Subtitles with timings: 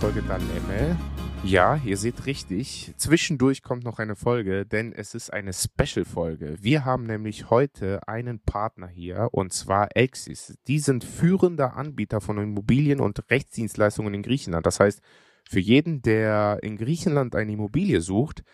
[0.00, 0.96] Folge Dalemme.
[1.42, 2.94] Ja, ihr seht richtig.
[2.96, 6.56] Zwischendurch kommt noch eine Folge, denn es ist eine Special-Folge.
[6.60, 10.56] Wir haben nämlich heute einen Partner hier und zwar Exis.
[10.68, 14.66] Die sind führender Anbieter von Immobilien und Rechtsdienstleistungen in Griechenland.
[14.66, 15.00] Das heißt,
[15.48, 18.44] für jeden, der in Griechenland eine Immobilie sucht,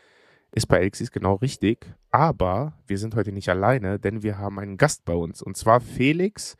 [0.53, 1.95] ist bei Exis genau richtig.
[2.11, 5.81] Aber wir sind heute nicht alleine, denn wir haben einen Gast bei uns und zwar
[5.81, 6.57] Felix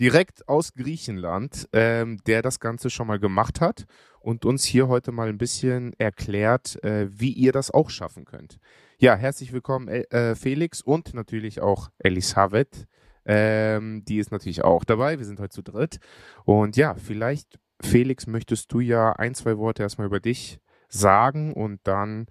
[0.00, 3.86] direkt aus Griechenland, ähm, der das Ganze schon mal gemacht hat
[4.22, 8.58] und uns hier heute mal ein bisschen erklärt, äh, wie ihr das auch schaffen könnt.
[8.98, 12.86] Ja, herzlich willkommen, äh, Felix und natürlich auch Elisabeth.
[13.24, 15.18] Ähm, die ist natürlich auch dabei.
[15.18, 15.98] Wir sind heute zu dritt.
[16.44, 21.80] Und ja, vielleicht, Felix, möchtest du ja ein, zwei Worte erstmal über dich sagen und
[21.84, 22.26] dann,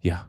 [0.00, 0.28] ja,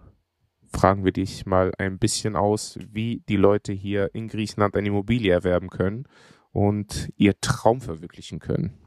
[0.72, 5.32] fragen wir dich mal ein bisschen aus, wie die Leute hier in Griechenland eine Immobilie
[5.32, 6.08] erwerben können
[6.52, 8.78] und ihr Traum verwirklichen können.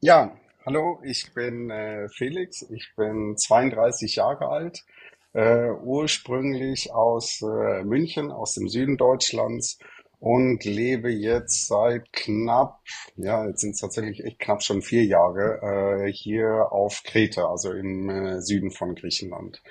[0.00, 0.32] Ja,
[0.64, 4.84] hallo, ich bin äh, Felix, ich bin 32 Jahre alt,
[5.32, 9.78] äh, ursprünglich aus äh, München, aus dem Süden Deutschlands
[10.18, 12.80] und lebe jetzt seit knapp,
[13.16, 17.72] ja, jetzt sind es tatsächlich echt knapp schon vier Jahre äh, hier auf Kreta, also
[17.72, 19.62] im äh, Süden von Griechenland.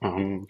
[0.00, 0.48] Ähm,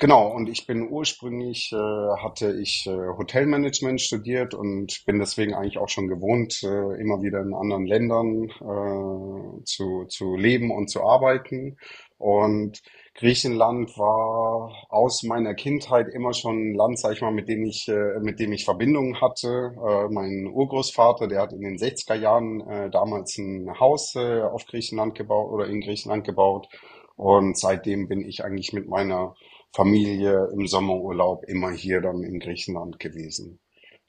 [0.00, 5.76] Genau, und ich bin ursprünglich, äh, hatte ich äh, Hotelmanagement studiert und bin deswegen eigentlich
[5.76, 11.02] auch schon gewohnt, äh, immer wieder in anderen Ländern äh, zu, zu leben und zu
[11.04, 11.76] arbeiten.
[12.16, 12.80] Und
[13.14, 17.86] Griechenland war aus meiner Kindheit immer schon ein Land, sag ich mal, mit dem ich,
[17.88, 19.74] äh, mit dem ich Verbindungen hatte.
[19.86, 24.64] Äh, mein Urgroßvater, der hat in den 60er Jahren äh, damals ein Haus äh, auf
[24.64, 26.68] Griechenland gebaut oder in Griechenland gebaut.
[27.16, 29.34] Und seitdem bin ich eigentlich mit meiner
[29.72, 33.60] Familie im Sommerurlaub immer hier dann in Griechenland gewesen.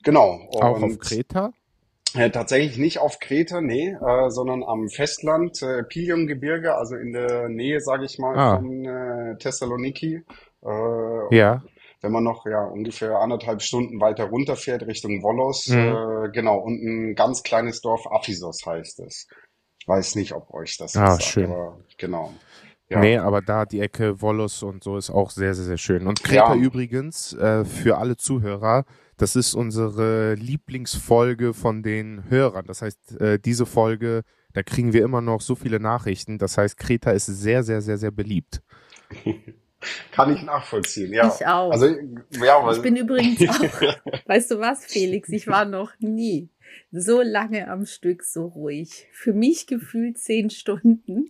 [0.04, 0.40] Genau.
[0.52, 1.54] Und Auch auf Kreta?
[2.14, 7.48] Äh, tatsächlich nicht auf Kreta, nee, äh, sondern am Festland, äh, Pilium-Gebirge, also in der
[7.48, 8.56] Nähe, sage ich mal, ah.
[8.58, 10.22] von äh, Thessaloniki.
[10.64, 11.64] Äh, ja.
[12.02, 15.78] Wenn man noch ja ungefähr anderthalb Stunden weiter runterfährt Richtung Volos, mhm.
[15.78, 19.28] äh, genau, und ein ganz kleines Dorf Aphisos heißt es.
[19.80, 21.46] Ich weiß nicht, ob euch das ah, sagt, schön.
[21.46, 22.34] aber genau.
[22.92, 23.00] Ja.
[23.00, 26.08] Nee, aber da die Ecke Volos und so ist auch sehr, sehr, sehr schön.
[26.08, 26.62] Und Kreta ja.
[26.62, 28.84] übrigens, äh, für alle Zuhörer,
[29.16, 32.66] das ist unsere Lieblingsfolge von den Hörern.
[32.68, 36.38] Das heißt, äh, diese Folge, da kriegen wir immer noch so viele Nachrichten.
[36.38, 38.62] Das heißt, Kreta ist sehr, sehr, sehr, sehr beliebt.
[40.12, 41.34] Kann ich nachvollziehen, ja.
[41.34, 41.72] Ich auch.
[41.72, 41.96] Also,
[42.44, 46.50] ja, ich bin übrigens auch, weißt du was, Felix, ich war noch nie
[46.92, 49.08] so lange am Stück so ruhig.
[49.12, 51.30] Für mich gefühlt zehn Stunden.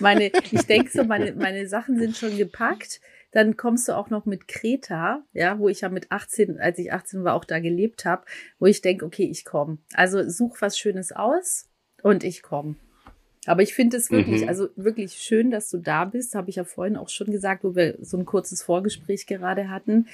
[0.00, 3.00] Meine, ich denke so, meine, meine Sachen sind schon gepackt.
[3.30, 6.92] Dann kommst du auch noch mit Kreta, ja, wo ich ja mit 18, als ich
[6.92, 8.24] 18 war, auch da gelebt habe,
[8.58, 9.78] wo ich denke, okay, ich komme.
[9.92, 11.68] Also such was Schönes aus
[12.02, 12.76] und ich komme.
[13.46, 14.48] Aber ich finde es wirklich, mhm.
[14.48, 16.34] also wirklich schön, dass du da bist.
[16.34, 20.06] Habe ich ja vorhin auch schon gesagt, wo wir so ein kurzes Vorgespräch gerade hatten.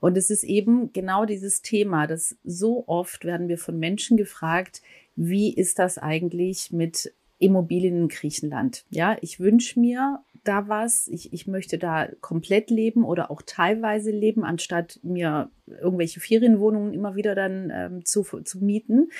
[0.00, 4.82] Und es ist eben genau dieses Thema, dass so oft werden wir von Menschen gefragt,
[5.16, 8.84] wie ist das eigentlich mit Immobilien in Griechenland?
[8.90, 11.08] Ja, ich wünsche mir da was.
[11.08, 17.14] Ich, ich möchte da komplett leben oder auch teilweise leben, anstatt mir irgendwelche Ferienwohnungen immer
[17.14, 19.10] wieder dann ähm, zu, zu mieten.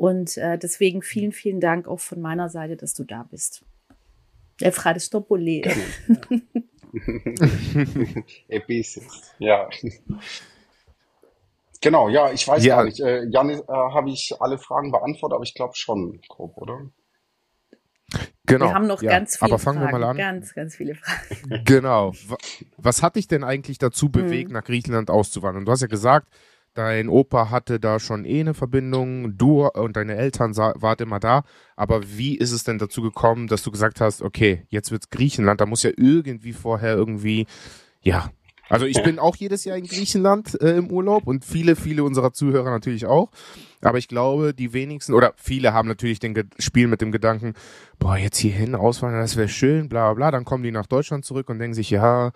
[0.00, 3.66] Und äh, deswegen vielen, vielen Dank auch von meiner Seite, dass du da bist.
[4.58, 5.60] Er fragt Stopole.
[9.38, 9.68] Ja.
[11.82, 12.76] Genau, ja, ich weiß ja.
[12.76, 12.98] gar nicht.
[13.00, 16.80] Äh, Janis, äh, habe ich alle Fragen beantwortet, aber ich glaube schon grob, oder?
[18.46, 18.68] Genau.
[18.68, 19.10] Wir haben noch ja.
[19.10, 19.92] ganz viele Aber fangen Fragen.
[19.92, 20.16] wir mal an.
[20.16, 21.62] Ganz, ganz viele Fragen.
[21.66, 22.12] Genau.
[22.78, 24.12] Was hat dich denn eigentlich dazu mhm.
[24.12, 24.54] bewegt, hm.
[24.54, 25.66] nach Griechenland auszuwandern?
[25.66, 26.28] Du hast ja gesagt,
[26.74, 31.42] Dein Opa hatte da schon eh eine Verbindung, du und deine Eltern wart immer da.
[31.74, 35.60] Aber wie ist es denn dazu gekommen, dass du gesagt hast, okay, jetzt wird's Griechenland,
[35.60, 37.46] da muss ja irgendwie vorher irgendwie,
[38.02, 38.30] ja.
[38.68, 42.32] Also ich bin auch jedes Jahr in Griechenland äh, im Urlaub und viele, viele unserer
[42.32, 43.32] Zuhörer natürlich auch.
[43.80, 47.54] Aber ich glaube, die wenigsten oder viele haben natürlich den Ge Spiel mit dem Gedanken,
[47.98, 50.30] boah, jetzt hierhin auswandern, das wäre schön, bla bla bla.
[50.30, 52.30] Dann kommen die nach Deutschland zurück und denken sich, ja,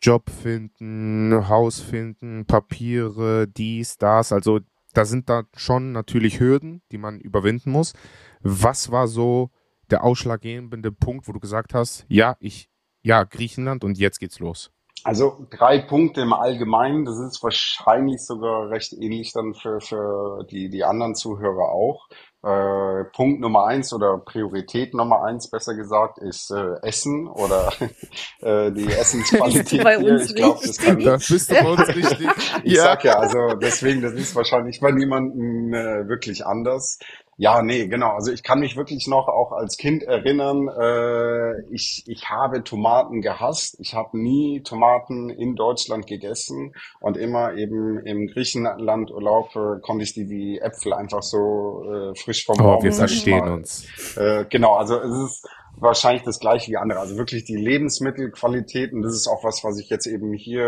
[0.00, 4.32] Job finden, Haus finden, Papiere, dies, das.
[4.32, 4.60] Also
[4.94, 7.92] da sind da schon natürlich Hürden, die man überwinden muss.
[8.40, 9.50] Was war so
[9.90, 12.68] der ausschlaggebende Punkt, wo du gesagt hast, ja, ich,
[13.02, 14.70] ja, Griechenland und jetzt geht's los?
[15.04, 20.68] Also drei Punkte im Allgemeinen, das ist wahrscheinlich sogar recht ähnlich dann für, für die,
[20.70, 22.08] die anderen Zuhörer auch.
[22.40, 27.72] Äh, Punkt Nummer eins oder Priorität Nummer eins, besser gesagt, ist äh, Essen oder
[28.40, 30.16] äh, die Essensqualität hier.
[30.16, 32.28] Ich glaube, das kann da bist du bei uns richtig.
[32.62, 32.84] ich ja.
[32.84, 37.00] sag ja, also deswegen, das ist wahrscheinlich bei niemandem äh, wirklich anders.
[37.40, 38.14] Ja, nee, genau.
[38.14, 43.20] Also ich kann mich wirklich noch auch als Kind erinnern, äh, ich, ich habe Tomaten
[43.20, 43.76] gehasst.
[43.78, 50.02] Ich habe nie Tomaten in Deutschland gegessen und immer eben im Griechenland Urlaub äh, konnte
[50.02, 52.78] ich die wie Äpfel einfach so äh, frisch vom Baum.
[52.80, 53.86] Oh, wir verstehen uns.
[54.16, 55.48] Äh, genau, also es ist
[55.80, 56.98] wahrscheinlich das gleiche wie andere.
[57.00, 60.64] Also wirklich die Lebensmittelqualität und das ist auch was, was ich jetzt eben hier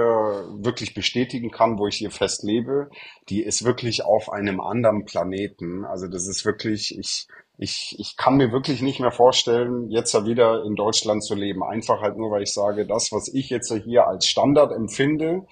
[0.59, 2.91] wirklich bestätigen kann, wo ich hier fest lebe.
[3.29, 5.85] Die ist wirklich auf einem anderen Planeten.
[5.85, 7.27] Also das ist wirklich, ich,
[7.59, 11.63] ich, ich kann mir wirklich nicht mehr vorstellen, jetzt wieder in Deutschland zu leben.
[11.63, 15.47] Einfach halt nur, weil ich sage, das, was ich jetzt hier als Standard empfinde,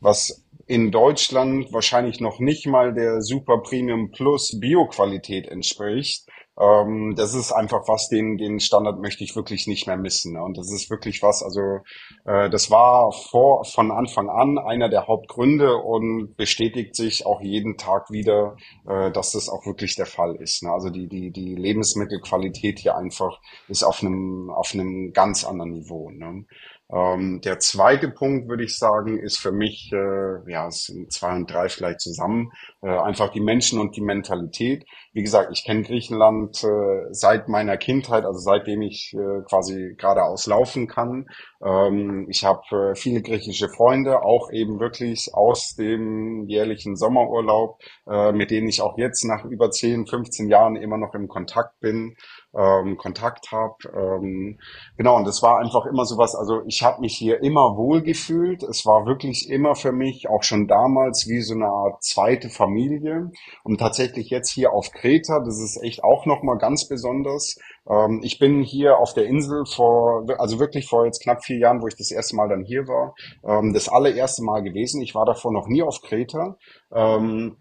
[0.00, 6.26] was in Deutschland wahrscheinlich noch nicht mal der Super Premium Plus Bioqualität entspricht,
[6.58, 10.34] ähm, das ist einfach was, den, den Standard möchte ich wirklich nicht mehr missen.
[10.34, 10.42] Ne?
[10.42, 11.80] Und das ist wirklich was, also
[12.24, 17.76] äh, das war vor von Anfang an einer der Hauptgründe und bestätigt sich auch jeden
[17.76, 18.56] Tag wieder,
[18.86, 20.62] äh, dass das auch wirklich der Fall ist.
[20.62, 20.70] Ne?
[20.70, 26.10] Also die, die, die Lebensmittelqualität hier einfach ist auf einem, auf einem ganz anderen Niveau.
[26.10, 26.44] Ne?
[26.92, 31.34] Ähm, der zweite Punkt, würde ich sagen, ist für mich, äh, ja, es sind zwei
[31.34, 32.52] und drei vielleicht zusammen,
[32.82, 34.84] äh, einfach die Menschen und die Mentalität.
[35.12, 40.46] Wie gesagt, ich kenne Griechenland äh, seit meiner Kindheit, also seitdem ich äh, quasi geradeaus
[40.46, 41.26] laufen kann.
[41.64, 48.32] Ähm, ich habe äh, viele griechische Freunde, auch eben wirklich aus dem jährlichen Sommerurlaub, äh,
[48.32, 52.14] mit denen ich auch jetzt nach über 10, 15 Jahren immer noch im Kontakt bin
[52.56, 53.74] ähm, Kontakt habe.
[53.94, 54.58] Ähm,
[54.96, 58.62] genau, und das war einfach immer sowas, also ich habe mich hier immer wohl gefühlt.
[58.62, 63.30] Es war wirklich immer für mich, auch schon damals, wie so eine Art zweite Familie.
[63.62, 67.58] Und tatsächlich jetzt hier auf Kreta, das ist echt auch nochmal ganz besonders.
[67.88, 71.82] Ähm, ich bin hier auf der Insel vor, also wirklich vor jetzt knapp vier Jahren,
[71.82, 73.14] wo ich das erste Mal dann hier war,
[73.44, 75.02] ähm, das allererste Mal gewesen.
[75.02, 76.56] Ich war davor noch nie auf Kreta.
[76.92, 77.56] Ähm,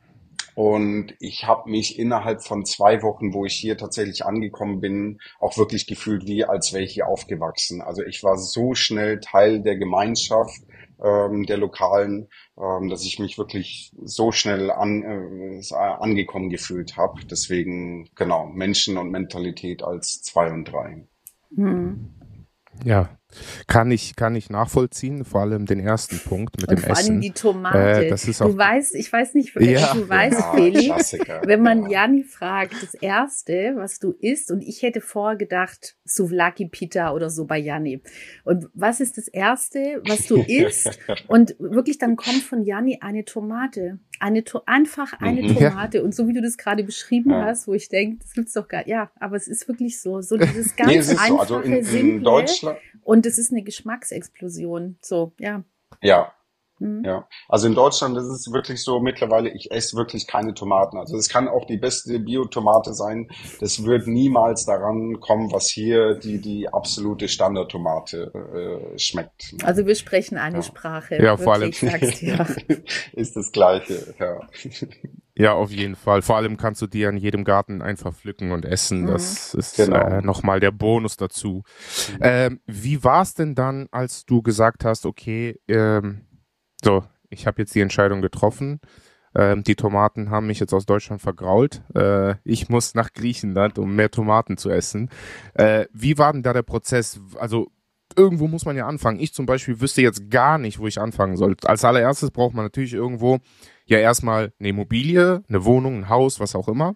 [0.55, 5.57] und ich habe mich innerhalb von zwei Wochen, wo ich hier tatsächlich angekommen bin, auch
[5.57, 7.81] wirklich gefühlt, wie als wäre ich hier aufgewachsen.
[7.81, 10.61] Also ich war so schnell Teil der Gemeinschaft
[11.03, 17.21] ähm, der Lokalen, ähm, dass ich mich wirklich so schnell an, äh, angekommen gefühlt habe.
[17.25, 21.07] Deswegen, genau, Menschen und Mentalität als zwei und drei.
[21.55, 22.13] Hm.
[22.83, 23.09] Ja,
[23.67, 27.11] kann ich, kann ich nachvollziehen, vor allem den ersten Punkt mit und dem vor Essen.
[27.13, 28.05] allem die Tomate.
[28.05, 29.93] Äh, das ist auch, du weißt, ich weiß nicht, Ja.
[29.93, 31.41] du weißt, Ja, Felix, Klassiker.
[31.45, 32.03] wenn man Ja.
[32.03, 37.29] Janni fragt, das erste, was du isst, und ich hätte vorher gedacht, Souvlaki Pita oder
[37.29, 38.01] so bei Janni.
[38.43, 40.99] Und was ist das erste, was du isst?
[41.27, 43.99] und wirklich dann kommt von Janni eine Tomate.
[44.19, 45.57] Eine to einfach eine Mhm.
[45.57, 45.69] Ja.
[45.71, 46.03] Tomate.
[46.03, 47.45] Und so wie du das gerade beschrieben Ja.
[47.45, 50.37] hast, wo ich denke, das gibt's doch gar, ja, aber es ist wirklich so, so
[50.37, 51.17] dieses ganz Nee, ist so.
[51.17, 52.21] einfache, Also in, in simple.
[52.21, 54.97] Deutschland, Und es ist eine Geschmacksexplosion.
[55.01, 55.63] So, ja.
[56.01, 56.31] ja,
[56.79, 57.03] Mhm.
[57.05, 60.97] Ja, also in Deutschland ist es wirklich so mittlerweile, ich esse wirklich keine Tomaten.
[60.97, 63.29] Also es kann auch die beste Biotomate sein.
[63.61, 69.53] Das wird niemals daran kommen, was hier die, die absolute Standardtomate äh, schmeckt.
[69.63, 70.61] Also wir sprechen eine Ja.
[70.63, 71.21] Sprache.
[71.23, 72.45] Ja, vor allem- wirklich, sagst ja.
[73.13, 74.39] ist das Gleiche, ja.
[75.35, 76.21] Ja, auf jeden Fall.
[76.21, 79.01] Vor allem kannst du die an jedem Garten einfach pflücken und essen.
[79.01, 79.07] Mhm.
[79.07, 79.97] Das ist Genau.
[79.97, 81.63] äh, nochmal der Bonus dazu.
[82.21, 86.21] Ähm, wie war es denn dann, als du gesagt hast, okay, ähm,
[86.83, 88.79] so, ich habe jetzt die Entscheidung getroffen.
[89.35, 91.81] Ähm, die Tomaten haben mich jetzt aus Deutschland vergrault.
[91.95, 95.09] Äh, ich muss nach Griechenland, um mehr Tomaten zu essen.
[95.55, 97.19] Äh, wie war denn da der Prozess?
[97.39, 97.71] Also
[98.15, 99.19] irgendwo muss man ja anfangen.
[99.19, 101.55] Ich zum Beispiel wüsste jetzt gar nicht, wo ich anfangen soll.
[101.63, 103.39] Als allererstes braucht man natürlich irgendwo
[103.85, 106.95] ja erstmal eine Immobilie, eine Wohnung, ein Haus, was auch immer,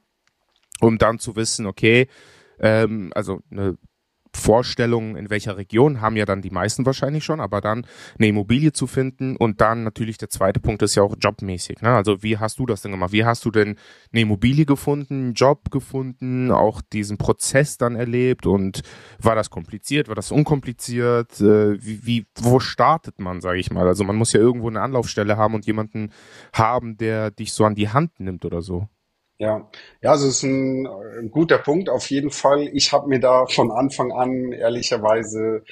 [0.80, 2.08] um dann zu wissen, okay,
[2.60, 3.78] ähm, also eine
[4.38, 7.86] Vorstellung, in welcher Region, haben ja dann die meisten wahrscheinlich schon, aber dann
[8.18, 11.82] eine Immobilie zu finden und dann natürlich der zweite Punkt ist ja auch jobmäßig.
[11.82, 11.90] Ne?
[11.90, 13.12] Also wie hast du das denn gemacht?
[13.12, 13.76] Wie hast du denn
[14.12, 18.82] eine Immobilie gefunden, einen Job gefunden, auch diesen Prozess dann erlebt und
[19.20, 21.42] war das kompliziert, war das unkompliziert?
[21.42, 23.88] Äh, wie, wie, wo startet man, sage ich mal?
[23.88, 26.12] Also man muss ja irgendwo eine Anlaufstelle haben und jemanden
[26.54, 28.88] haben, der dich so an die Hand nimmt oder so.
[29.40, 29.70] Ja,
[30.02, 32.70] ja, es ist ein, äh, guter Punkt auf jeden Fall.
[32.74, 35.64] Ich habe mir da von Anfang an ehrlicherweise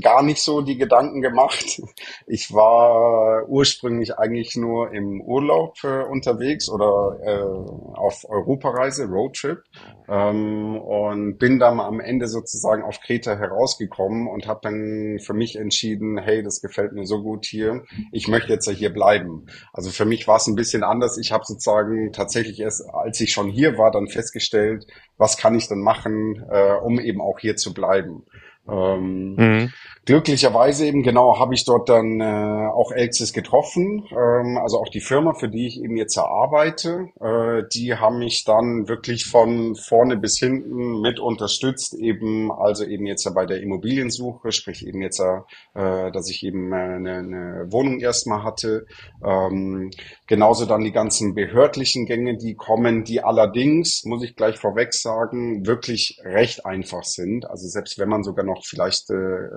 [0.00, 1.80] gar nicht so die Gedanken gemacht.
[2.26, 9.62] Ich war ursprünglich eigentlich nur im Urlaub äh, unterwegs oder äh, auf Europareise, Roadtrip
[10.08, 15.56] ähm, und bin dann am Ende sozusagen auf Kreta herausgekommen und habe dann für mich
[15.56, 19.46] entschieden, hey, das gefällt mir so gut hier, ich möchte jetzt ja hier bleiben.
[19.72, 21.16] Also für mich war es ein bisschen anders.
[21.18, 25.68] Ich habe sozusagen tatsächlich erst, als ich schon hier war, dann festgestellt, was kann ich
[25.68, 28.24] denn machen, äh, um eben auch hier zu bleiben.
[28.68, 29.72] Ähm, mhm.
[30.06, 35.00] Glücklicherweise eben genau habe ich dort dann äh, auch Elxis getroffen, ähm, also auch die
[35.00, 40.16] Firma, für die ich eben jetzt arbeite, äh, die haben mich dann wirklich von vorne
[40.16, 46.10] bis hinten mit unterstützt, eben also eben jetzt bei der Immobiliensuche, sprich eben jetzt, äh,
[46.10, 48.86] dass ich eben äh, eine, eine Wohnung erstmal hatte,
[49.22, 49.90] ähm,
[50.26, 55.66] genauso dann die ganzen behördlichen Gänge, die kommen, die allerdings, muss ich gleich vorweg sagen,
[55.66, 57.48] wirklich recht einfach sind.
[57.48, 59.48] Also selbst wenn man sogar noch vielleicht äh,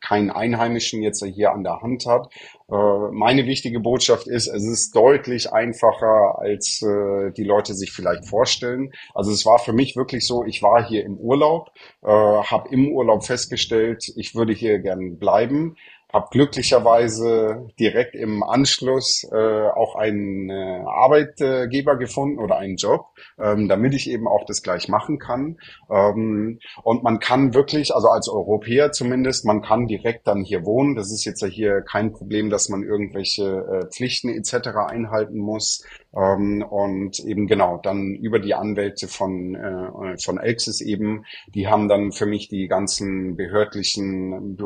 [0.00, 2.32] keinen Einheimischen jetzt hier an der Hand hat.
[2.70, 2.74] Äh,
[3.12, 8.92] meine wichtige Botschaft ist, es ist deutlich einfacher, als äh, die Leute sich vielleicht vorstellen.
[9.14, 11.70] Also es war für mich wirklich so, ich war hier im Urlaub,
[12.02, 15.76] äh, habe im Urlaub festgestellt, ich würde hier gern bleiben
[16.14, 23.06] habe glücklicherweise direkt im Anschluss äh, auch einen äh, Arbeitgeber gefunden oder einen Job,
[23.36, 25.58] ähm, damit ich eben auch das gleich machen kann.
[25.90, 30.94] Ähm, und man kann wirklich, also als Europäer zumindest, man kann direkt dann hier wohnen.
[30.94, 34.68] Das ist jetzt ja hier kein Problem, dass man irgendwelche äh, Pflichten etc.
[34.86, 35.84] einhalten muss.
[36.16, 41.88] Ähm, und eben genau, dann über die Anwälte von, äh, von Elxis eben, die haben
[41.88, 44.56] dann für mich die ganzen behördlichen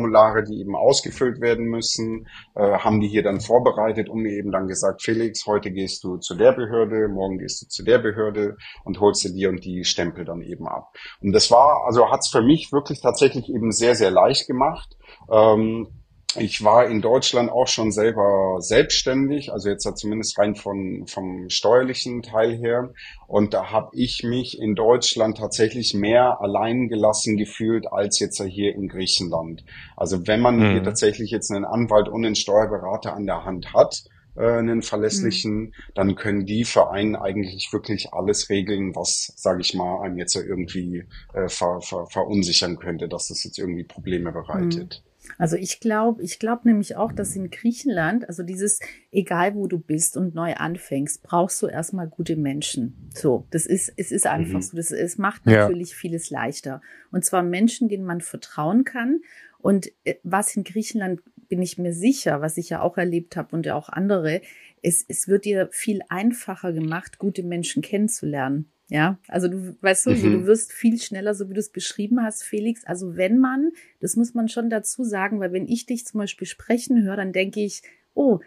[0.00, 4.52] Bürokratieformulare, die eben ausgefüllt werden müssen, äh, haben die hier dann vorbereitet und mir eben
[4.52, 8.56] dann gesagt, Felix, heute gehst du zu der Behörde, morgen gehst du zu der Behörde
[8.84, 10.92] und holst dir die und die Stempel dann eben ab.
[11.20, 14.96] Und das war, also hat's für mich wirklich tatsächlich eben sehr, sehr leicht gemacht.
[15.30, 15.88] Ähm,
[16.36, 22.22] ich war in Deutschland auch schon selber selbstständig, also jetzt zumindest rein von, vom steuerlichen
[22.22, 22.92] Teil her.
[23.26, 28.74] Und da habe ich mich in Deutschland tatsächlich mehr allein gelassen gefühlt als jetzt hier
[28.74, 29.64] in Griechenland.
[29.96, 30.72] Also wenn man mhm.
[30.72, 34.04] hier tatsächlich jetzt einen Anwalt und einen Steuerberater an der Hand hat,
[34.36, 35.72] äh, einen verlässlichen, mhm.
[35.94, 40.36] dann können die für einen eigentlich wirklich alles regeln, was, sage ich mal, einem jetzt
[40.36, 45.02] irgendwie äh, ver, ver, verunsichern könnte, dass das jetzt irgendwie Probleme bereitet.
[45.04, 45.09] Mhm.
[45.38, 49.78] Also ich glaube, ich glaube nämlich auch, dass in Griechenland, also dieses, egal wo du
[49.78, 53.10] bist und neu anfängst, brauchst du erstmal gute Menschen.
[53.14, 54.62] So, das ist, es ist einfach mhm.
[54.62, 54.76] so.
[54.76, 55.96] Das, es macht natürlich ja.
[55.96, 56.80] vieles leichter.
[57.10, 59.20] Und zwar Menschen, denen man vertrauen kann.
[59.58, 63.54] Und äh, was in Griechenland bin ich mir sicher, was ich ja auch erlebt habe
[63.54, 64.40] und ja auch andere,
[64.82, 68.70] es, es wird dir viel einfacher gemacht, gute Menschen kennenzulernen.
[68.90, 70.32] Ja, also du weißt du, mhm.
[70.32, 72.84] du wirst viel schneller, so wie du es beschrieben hast, Felix.
[72.84, 73.70] Also wenn man,
[74.00, 77.32] das muss man schon dazu sagen, weil wenn ich dich zum Beispiel sprechen höre, dann
[77.32, 77.82] denke ich,
[78.14, 78.40] oh,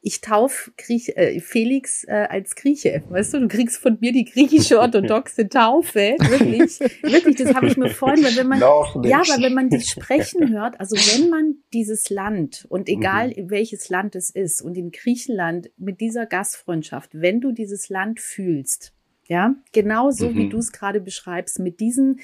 [0.00, 3.02] ich tauf Griech, äh, Felix äh, als Grieche.
[3.10, 6.14] Weißt du, du kriegst von mir die griechische orthodoxe Taufe.
[6.18, 9.90] Wirklich, wirklich, das habe ich mir vorhin, weil wenn man, ja, weil wenn man dich
[9.90, 13.50] sprechen hört, also wenn man dieses Land und egal mhm.
[13.50, 18.94] welches Land es ist und in Griechenland mit dieser Gastfreundschaft, wenn du dieses Land fühlst,
[19.30, 20.34] ja, genau so mhm.
[20.34, 22.18] wie du es gerade beschreibst, mit diesen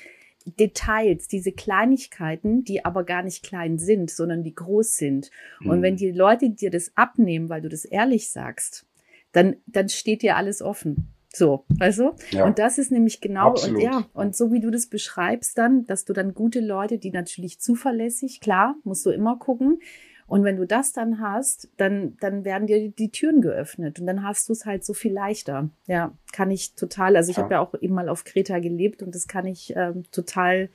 [0.45, 5.31] Details, diese Kleinigkeiten, die aber gar nicht klein sind, sondern die groß sind.
[5.61, 5.71] Mhm.
[5.71, 5.99] Und wenn mhm.
[5.99, 8.87] die Leute dir das abnehmen, weil du das ehrlich sagst,
[9.31, 11.13] dann, dann steht dir alles offen.
[11.33, 12.45] So, also ja.
[12.45, 13.77] und das ist nämlich genau Absolut.
[13.77, 17.11] und ja und so wie du das beschreibst dann, dass du dann gute Leute, die
[17.11, 19.79] natürlich zuverlässig, klar, musst du immer gucken,
[20.28, 24.25] und wenn du das dann hast, dann, dann werden dir die Türen geöffnet und dann
[24.25, 25.71] hast du es halt so viel leichter.
[25.87, 27.14] Ja, kann ich total.
[27.16, 27.45] Also ich ja.
[27.45, 30.68] habe ja auch eben mal auf Kreta gelebt und das kann ich ähm, total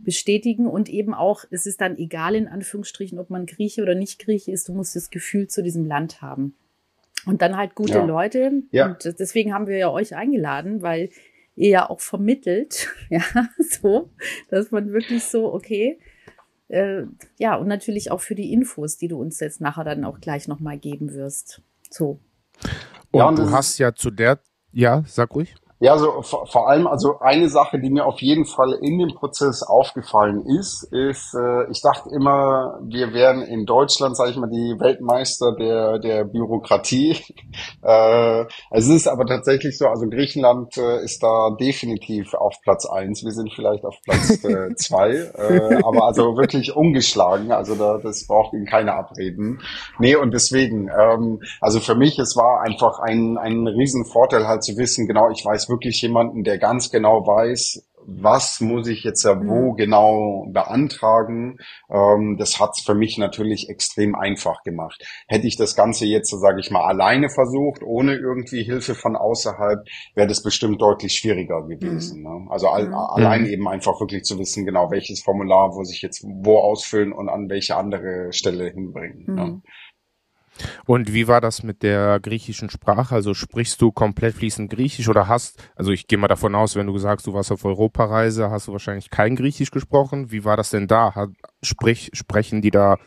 [0.00, 0.66] bestätigen.
[0.66, 4.52] Und eben auch, es ist dann egal in Anführungsstrichen, ob man Grieche oder nicht Grieche
[4.52, 6.54] ist, du musst das Gefühl zu diesem Land haben.
[7.24, 8.04] Und dann halt gute ja.
[8.04, 8.62] Leute.
[8.72, 8.86] Ja.
[8.88, 11.08] Und deswegen haben wir ja euch eingeladen, weil
[11.54, 13.22] ihr ja auch vermittelt, ja,
[13.58, 14.10] so,
[14.50, 15.98] dass man wirklich so, okay,
[16.72, 17.04] äh,
[17.38, 20.48] ja, und natürlich auch für die Infos, die du uns jetzt nachher dann auch gleich
[20.48, 21.60] nochmal geben wirst.
[21.90, 22.18] So.
[23.10, 24.40] Und ja, und du hast ja zu der,
[24.72, 25.54] ja, sag ruhig.
[25.82, 29.16] Ja, also vor, vor allem, also eine Sache, die mir auf jeden Fall in dem
[29.16, 34.48] Prozess aufgefallen ist, ist, äh, ich dachte immer, wir wären in Deutschland, sage ich mal,
[34.48, 37.16] die Weltmeister der der Bürokratie.
[37.82, 43.24] äh, es ist aber tatsächlich so, also Griechenland äh, ist da definitiv auf Platz eins.
[43.24, 47.50] Wir sind vielleicht auf Platz äh, zwei, äh, aber also wirklich ungeschlagen.
[47.50, 49.60] Also da, das braucht Ihnen keine abreden.
[49.98, 54.76] Nee, und deswegen, ähm, also für mich, es war einfach ein ein Riesenvorteil halt zu
[54.76, 59.38] wissen, genau, ich weiß wirklich jemanden, der ganz genau weiß, was muss ich jetzt ja
[59.38, 59.76] wo mhm.
[59.76, 61.58] genau beantragen.
[61.90, 65.02] Ähm, das hat's für mich natürlich extrem einfach gemacht.
[65.26, 69.86] Hätte ich das Ganze jetzt, sage ich mal, alleine versucht, ohne irgendwie Hilfe von außerhalb,
[70.14, 72.22] wäre das bestimmt deutlich schwieriger gewesen.
[72.22, 72.44] Mhm.
[72.44, 72.50] Ne?
[72.50, 72.94] Also all, mhm.
[72.94, 77.28] allein eben einfach wirklich zu wissen, genau welches Formular, wo sich jetzt wo ausfüllen und
[77.28, 79.24] an welche andere Stelle hinbringen.
[79.26, 79.32] Ne?
[79.32, 79.36] Mhm.
[79.36, 79.62] Ne?
[80.86, 83.14] Und wie war das mit der griechischen Sprache?
[83.14, 86.86] Also sprichst du komplett fließend Griechisch oder hast, also ich gehe mal davon aus, wenn
[86.86, 90.30] du sagst, du warst auf Europareise, hast du wahrscheinlich kein Griechisch gesprochen.
[90.30, 91.28] Wie war das denn da?
[91.62, 92.98] Sprich, sprechen die da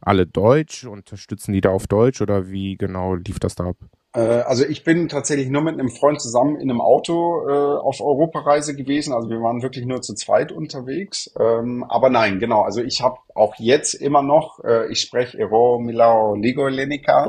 [0.00, 0.84] alle Deutsch?
[0.84, 3.76] Unterstützen die da auf Deutsch oder wie genau lief das da ab?
[4.14, 8.00] Äh, also ich bin tatsächlich nur mit einem Freund zusammen in einem Auto äh, auf
[8.00, 9.12] Europareise gewesen.
[9.12, 11.30] Also wir waren wirklich nur zu zweit unterwegs.
[11.38, 12.62] Ähm, aber nein, genau.
[12.62, 17.24] Also ich habe auch jetzt immer noch, äh, ich spreche Ero Milao Ligolenica.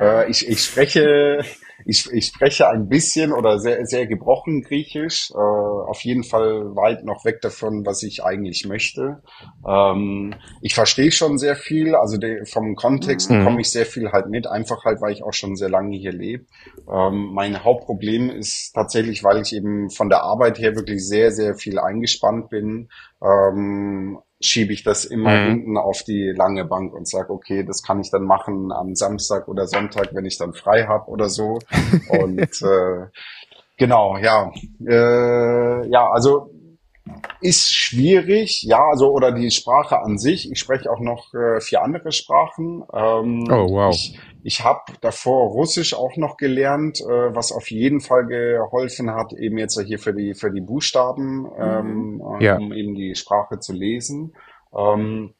[0.00, 1.44] Äh, ich, ich spreche
[1.84, 5.30] ich, ich spreche ein bisschen oder sehr, sehr gebrochen Griechisch.
[5.30, 9.22] Äh, auf jeden Fall weit noch weg davon, was ich eigentlich möchte.
[9.66, 11.94] Ähm, ich verstehe schon sehr viel.
[11.94, 13.44] Also de, vom Kontext mhm.
[13.44, 14.46] komme ich sehr viel halt mit.
[14.46, 16.46] Einfach halt, weil ich auch schon sehr lange hier lebe.
[16.90, 21.54] Ähm, mein Hauptproblem ist tatsächlich, weil ich eben von der Arbeit her wirklich sehr, sehr
[21.54, 22.88] viel eingespannt bin.
[23.22, 25.48] Ähm, schiebe ich das immer mhm.
[25.48, 29.48] hinten auf die lange Bank und sage, okay, das kann ich dann machen am Samstag
[29.48, 31.58] oder Sonntag, wenn ich dann frei habe oder so.
[32.08, 33.06] und äh,
[33.76, 34.50] genau, ja.
[34.86, 36.50] Äh, ja, also
[37.40, 40.50] ist schwierig, ja, also oder die Sprache an sich.
[40.50, 42.84] Ich spreche auch noch äh, vier andere Sprachen.
[42.92, 43.94] Ähm, oh wow.
[43.94, 49.32] Ich, ich habe davor Russisch auch noch gelernt, äh, was auf jeden Fall geholfen hat,
[49.32, 51.50] eben jetzt hier für die für die Buchstaben, mhm.
[51.58, 52.56] ähm, ja.
[52.56, 54.34] um eben die Sprache zu lesen.
[54.76, 55.34] Ähm,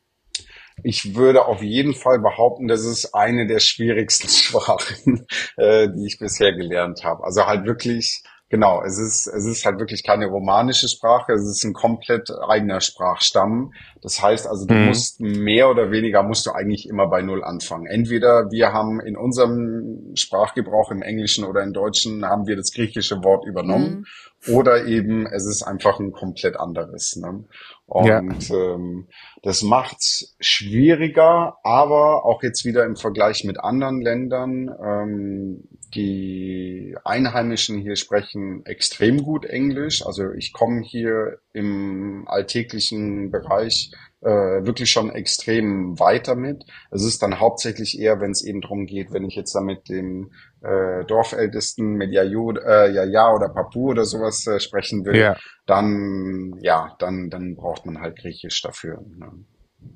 [0.83, 5.26] ich würde auf jeden Fall behaupten, das ist eine der schwierigsten Sprachen,
[5.57, 7.25] äh, die ich bisher gelernt habe.
[7.25, 11.62] Also halt wirklich Genau, es ist, es ist halt wirklich keine romanische Sprache, es ist
[11.62, 13.73] ein komplett eigener Sprachstamm.
[14.02, 14.87] Das heißt also, du mhm.
[14.87, 17.87] musst mehr oder weniger musst du eigentlich immer bei Null anfangen.
[17.87, 23.23] Entweder wir haben in unserem Sprachgebrauch im Englischen oder im Deutschen haben wir das griechische
[23.23, 24.04] Wort übernommen
[24.45, 24.54] mhm.
[24.57, 27.14] oder eben es ist einfach ein komplett anderes.
[27.23, 27.45] Ne?
[27.87, 28.19] Und ja.
[28.19, 29.07] ähm,
[29.45, 34.71] das macht's schwieriger, aber auch jetzt wieder im Vergleich mit anderen Ländern.
[34.85, 40.04] Ähm, die Einheimischen hier sprechen extrem gut Englisch.
[40.06, 43.92] Also ich komme hier im alltäglichen Bereich
[44.23, 44.28] äh,
[44.64, 46.64] wirklich schon extrem weiter mit.
[46.90, 49.88] Es ist dann hauptsächlich eher, wenn es eben darum geht, wenn ich jetzt da mit
[49.88, 50.32] dem
[50.62, 55.37] äh, Dorfältesten mit Jayu, äh, Jaja oder Papu oder sowas äh, sprechen will, ja.
[55.66, 59.03] dann ja, dann dann braucht man halt Griechisch dafür.
[59.16, 59.44] Ne?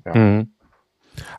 [0.05, 0.15] Ja.
[0.15, 0.55] Mhm.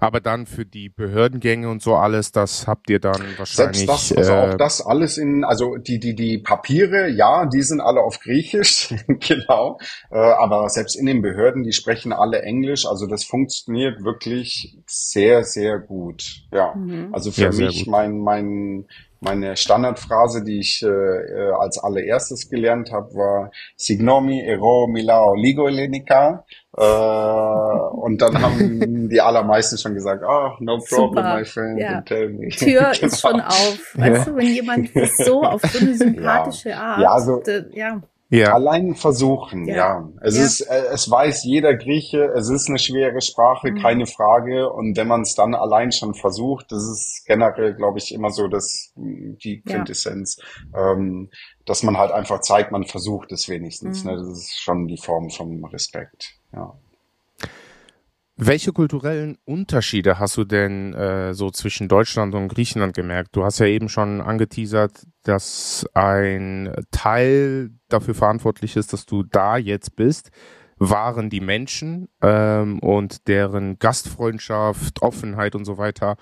[0.01, 3.87] Aber dann für die Behördengänge und so alles, das habt ihr dann wahrscheinlich.
[3.87, 7.63] Selbst das, also äh, auch das alles in, also die, die, die Papiere, ja, die
[7.63, 9.79] sind alle auf Griechisch, genau.
[10.11, 12.87] Äh, aber selbst in den Behörden, die sprechen alle Englisch.
[12.87, 16.43] Also das funktioniert wirklich sehr, sehr gut.
[16.53, 16.75] Ja.
[16.75, 17.11] Mhm.
[17.13, 18.87] Also für ja, mich, mein, mein,
[19.27, 25.67] meine Standardphrase, die ich äh, äh als allererstes gelernt habe, war Signomi ero milao ligo
[25.67, 26.45] elenica.
[26.77, 31.37] Äh, und dann haben die allermeisten schon gesagt, oh, no problem, Super.
[31.39, 32.01] my friend, ja.
[32.03, 32.49] tell me.
[32.49, 33.07] Tür genau.
[33.07, 33.95] ist schon auf.
[33.95, 34.33] Weißt ja.
[34.33, 34.91] du, wenn jemand
[35.25, 36.79] so auf so eine sympathische ja.
[36.79, 38.03] Art, ja, so, ja.
[38.29, 38.55] Ja.
[38.55, 39.77] Allein versuchen, ja.
[39.77, 40.09] ja.
[40.21, 40.45] Es ja.
[40.45, 43.79] ist, äh, es weiß jeder Grieche, es ist eine schwere Sprache, mhm.
[43.81, 44.71] keine Frage.
[44.71, 48.49] Und wenn man es dann allein schon versucht, das ist generell, glaube ich, immer so,
[48.49, 50.39] dass die Quintessenz,
[50.73, 50.93] ja.
[50.93, 51.31] ähm,
[51.67, 54.03] dass man halt einfach zeigt, man versucht es wenigstens.
[54.03, 54.11] Mhm.
[54.11, 54.17] Ne?
[54.17, 56.35] Das ist schon die Form von Respekt.
[56.53, 56.75] Ja.
[58.39, 63.35] Welche kulturellen Unterschiede hast du denn äh, so zwischen Deutschland und Griechenland gemerkt?
[63.35, 69.57] Du hast ja eben schon angeteasert, dass ein Teil dafür verantwortlich ist, dass du da
[69.57, 70.33] jetzt bist,
[70.77, 76.17] waren die Menschen ähm, und deren Gastfreundschaft, Offenheit und so weiter.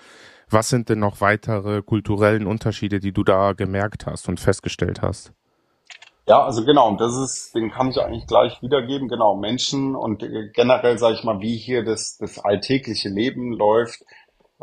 [0.48, 5.32] Was sind denn noch weitere kulturellen Unterschiede, die du da gemerkt hast und festgestellt hast?
[6.26, 10.22] Ja, also genau, und das ist, den kann ich eigentlich gleich wiedergeben, genau, Menschen und
[10.22, 14.00] äh, generell sage ich mal, wie hier das, das alltägliche Leben läuft,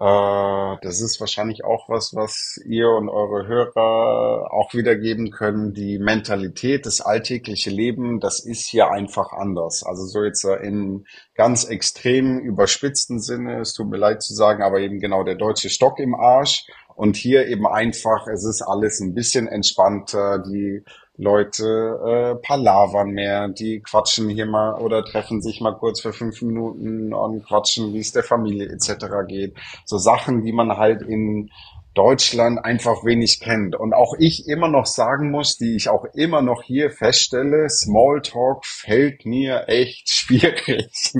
[0.01, 5.73] äh, das ist wahrscheinlich auch was, was ihr und eure Hörer auch wiedergeben können.
[5.73, 9.83] Die Mentalität, das alltägliche Leben, das ist hier einfach anders.
[9.85, 14.79] Also so jetzt in ganz extrem überspitzten Sinne, es tut mir leid zu sagen, aber
[14.79, 16.65] eben genau der deutsche Stock im Arsch.
[16.95, 20.39] Und hier eben einfach, es ist alles ein bisschen entspannter.
[20.39, 20.83] Die
[21.21, 26.41] Leute äh, palavern mehr, die quatschen hier mal oder treffen sich mal kurz für fünf
[26.41, 29.05] Minuten und quatschen, wie es der Familie etc.
[29.27, 29.55] geht.
[29.85, 31.51] So Sachen, die man halt in
[31.93, 33.75] Deutschland einfach wenig kennt.
[33.75, 38.65] Und auch ich immer noch sagen muss, die ich auch immer noch hier feststelle, Smalltalk
[38.65, 41.13] fällt mir echt schwierig.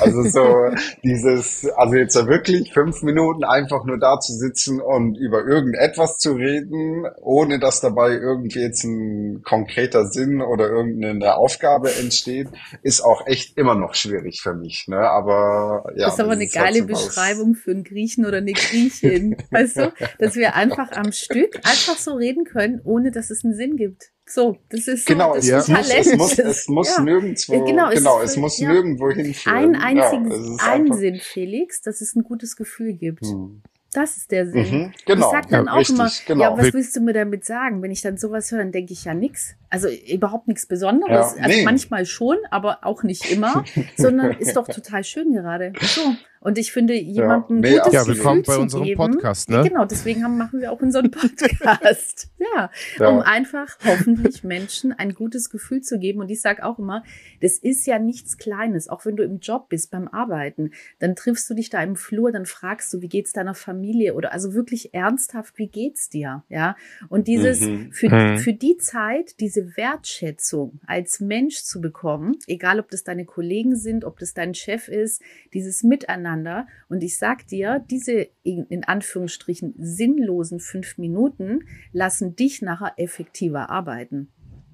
[0.00, 5.44] also so dieses, also jetzt wirklich fünf Minuten einfach nur da zu sitzen und über
[5.44, 12.48] irgendetwas zu reden, ohne dass dabei irgendwie jetzt ein konkreter Sinn oder irgendeine Aufgabe entsteht,
[12.82, 14.86] ist auch echt immer noch schwierig für mich.
[14.88, 14.98] Ne?
[14.98, 16.06] Aber ja.
[16.06, 19.36] Das ist aber eine halt geile Beschreibung für einen Griechen oder eine Griechin.
[19.50, 19.89] weißt du?
[20.18, 24.10] Dass wir einfach am Stück einfach so reden können, ohne dass es einen Sinn gibt.
[24.26, 27.02] So, das ist so, genau, das es, muss, es muss, es muss ja.
[27.02, 28.72] nirgendwo, genau, genau es, es muss ja.
[28.72, 29.74] nirgendwo hinführen.
[29.74, 33.26] Ein einzigen ja, Sinn, Felix, dass es ein gutes Gefühl gibt.
[33.26, 33.62] Hm.
[33.92, 34.70] Das ist der Sinn.
[34.70, 35.26] Mhm, genau.
[35.26, 36.42] Ich sag dann ja, auch richtig, immer, genau.
[36.44, 37.82] ja, was willst du mir damit sagen?
[37.82, 39.56] Wenn ich dann sowas höre, dann denke ich ja nix.
[39.68, 41.34] Also überhaupt nichts Besonderes.
[41.36, 43.64] Ja, also manchmal schon, aber auch nicht immer,
[43.96, 45.72] sondern ist doch total schön gerade.
[45.80, 46.02] So.
[46.42, 49.62] Und ich finde, jemandem ja, gutes ja, Gefühl bei unserem geben, Podcast, ne?
[49.62, 52.30] Genau, deswegen haben, machen wir auch unseren Podcast.
[52.38, 56.20] ja, ja, um einfach hoffentlich Menschen ein gutes Gefühl zu geben.
[56.20, 57.04] Und ich sage auch immer,
[57.42, 58.88] das ist ja nichts Kleines.
[58.88, 62.32] Auch wenn du im Job bist, beim Arbeiten, dann triffst du dich da im Flur,
[62.32, 64.14] dann fragst du, wie geht's deiner Familie?
[64.14, 66.42] Oder also wirklich ernsthaft, wie geht's dir?
[66.48, 66.74] Ja,
[67.10, 67.92] und dieses mhm.
[67.92, 68.38] für, mhm.
[68.38, 74.06] für die Zeit, diese Wertschätzung als Mensch zu bekommen, egal ob das deine Kollegen sind,
[74.06, 75.20] ob das dein Chef ist,
[75.52, 76.66] dieses Miteinander miteinander.
[76.88, 81.60] Und ich sag dir, diese in Anführungsstrichen sinnlosen fünf Minuten
[81.92, 84.28] lassen dich nachher effektiver arbeiten.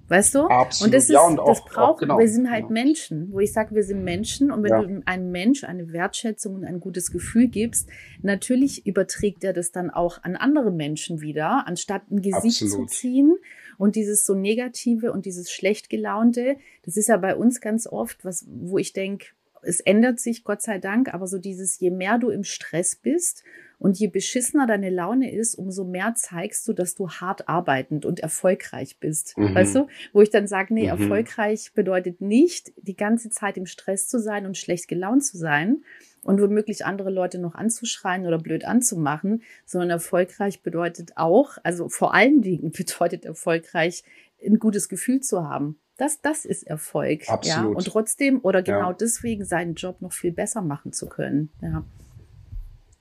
[0.09, 0.43] Weißt du?
[0.47, 0.87] Absolut.
[0.87, 2.81] Und das ist, ja, und auch, das braucht, genau, wir sind halt genau.
[2.81, 4.83] Menschen, wo ich sage, wir sind Menschen und wenn ja.
[4.83, 7.89] du einem Mensch eine Wertschätzung und ein gutes Gefühl gibst,
[8.23, 12.89] natürlich überträgt er das dann auch an andere Menschen wieder, anstatt ein Gesicht Absolut.
[12.89, 13.37] zu ziehen
[13.79, 18.25] und dieses so negative und dieses schlecht gelaunte, das ist ja bei uns ganz oft
[18.25, 19.27] was, wo ich denke,
[19.67, 23.43] es ändert sich, Gott sei Dank, aber so dieses, je mehr du im Stress bist
[23.79, 28.21] und je beschissener deine Laune ist, umso mehr zeigst du, dass du hart arbeitend und
[28.21, 29.37] erfolgreich bist.
[29.37, 29.55] Mhm.
[29.55, 29.89] Weißt du?
[30.13, 31.01] Wo ich dann sage, nee, mhm.
[31.01, 35.83] erfolgreich bedeutet nicht, die ganze Zeit im Stress zu sein und schlecht gelaunt zu sein
[36.23, 42.15] und womöglich andere Leute noch anzuschreien oder blöd anzumachen, sondern erfolgreich bedeutet auch, also vor
[42.15, 44.05] allen Dingen bedeutet erfolgreich,
[44.45, 45.79] ein gutes Gefühl zu haben.
[45.97, 47.29] Das, das ist Erfolg.
[47.29, 47.71] Absolut.
[47.71, 47.77] Ja?
[47.77, 48.97] Und trotzdem oder genau ja.
[48.99, 51.51] deswegen seinen Job noch viel besser machen zu können.
[51.63, 51.85] Ja.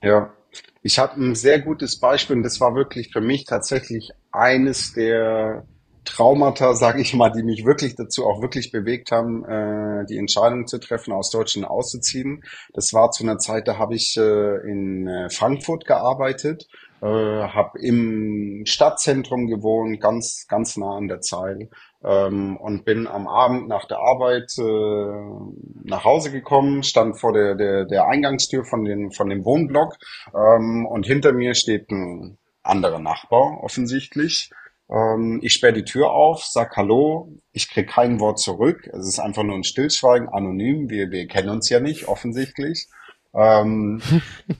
[0.01, 0.33] Ja.
[0.81, 5.65] Ich habe ein sehr gutes Beispiel und das war wirklich für mich tatsächlich eines der
[6.05, 10.67] Traumata, sage ich mal, die mich wirklich dazu auch wirklich bewegt haben, äh, die Entscheidung
[10.67, 12.43] zu treffen, aus Deutschland auszuziehen.
[12.73, 16.67] Das war zu einer Zeit, da habe ich äh, in äh, Frankfurt gearbeitet,
[17.01, 21.69] äh, habe im Stadtzentrum gewohnt, ganz ganz nah an der Zeil
[22.05, 27.55] ähm, und bin am Abend nach der Arbeit äh, nach Hause gekommen, stand vor der,
[27.55, 29.95] der, der Eingangstür von, den, von dem Wohnblock
[30.33, 34.51] ähm, und hinter mir steht ein anderer Nachbar offensichtlich.
[34.89, 38.87] Ähm, ich sperre die Tür auf, sag Hallo, ich krieg kein Wort zurück.
[38.93, 40.89] Es ist einfach nur ein Stillschweigen, anonym.
[40.89, 42.87] Wir, wir kennen uns ja nicht, offensichtlich.
[43.35, 44.01] Ähm,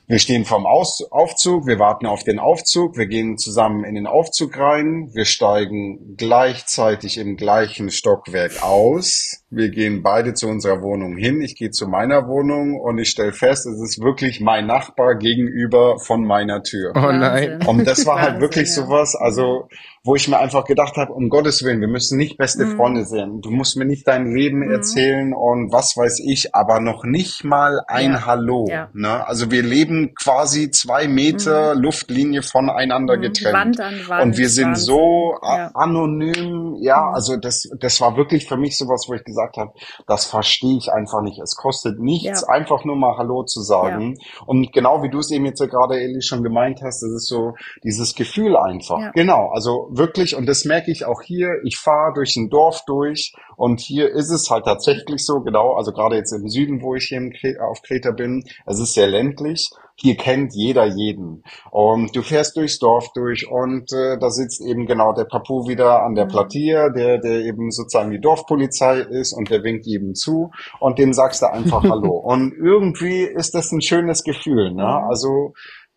[0.07, 4.07] wir stehen vorm Aus Aufzug, wir warten auf den Aufzug, wir gehen zusammen in den
[4.07, 9.44] Aufzug rein, wir steigen gleichzeitig im gleichen Stockwerk aus.
[9.55, 11.41] Wir gehen beide zu unserer Wohnung hin.
[11.41, 15.97] Ich gehe zu meiner Wohnung und ich stelle fest, es ist wirklich mein Nachbar gegenüber
[15.97, 16.91] von meiner Tür.
[16.95, 17.65] Oh nein.
[17.65, 19.69] Und das war halt wirklich sowas, also
[20.05, 22.77] wo ich mir einfach gedacht habe, um Gottes Willen, wir müssen nicht beste mhm.
[22.77, 23.41] Freunde sein.
[23.41, 24.71] Du musst mir nicht dein Leben mhm.
[24.71, 28.25] erzählen und was weiß ich, aber noch nicht mal ein ja.
[28.25, 28.65] Hallo.
[28.69, 28.89] Ja.
[28.93, 29.25] Ne?
[29.25, 31.81] Also wir leben quasi zwei Meter mhm.
[31.81, 33.21] Luftlinie voneinander mhm.
[33.21, 33.55] getrennt.
[33.55, 34.77] Wand an Wand, und wir sind Wand.
[34.77, 35.71] so ja.
[35.73, 36.75] anonym.
[36.81, 37.15] Ja, mhm.
[37.15, 39.73] also das, das war wirklich für mich sowas, wo ich gesagt habe,
[40.07, 41.39] das verstehe ich einfach nicht.
[41.39, 44.17] Es kostet nichts, einfach nur mal Hallo zu sagen.
[44.45, 47.27] Und genau wie du es eben jetzt ja gerade, Eli, schon gemeint hast, das ist
[47.27, 47.53] so
[47.83, 49.13] dieses Gefühl einfach.
[49.13, 53.33] Genau, also wirklich, und das merke ich auch hier, ich fahre durch ein Dorf durch
[53.57, 57.05] und hier ist es halt tatsächlich so, genau, also gerade jetzt im Süden, wo ich
[57.05, 57.21] hier
[57.63, 59.69] auf Kreta bin, es ist sehr ländlich.
[59.97, 61.43] Hier kennt jeder jeden.
[61.71, 66.03] Und du fährst durchs Dorf durch und äh, da sitzt eben genau der Papu wieder
[66.03, 66.29] an der mhm.
[66.29, 71.13] Plattier, der, der eben sozusagen die Dorfpolizei ist und der winkt jedem zu und dem
[71.13, 72.17] sagst du einfach Hallo.
[72.17, 74.73] Und irgendwie ist das ein schönes Gefühl.
[74.73, 74.85] Ne?
[74.85, 75.53] Also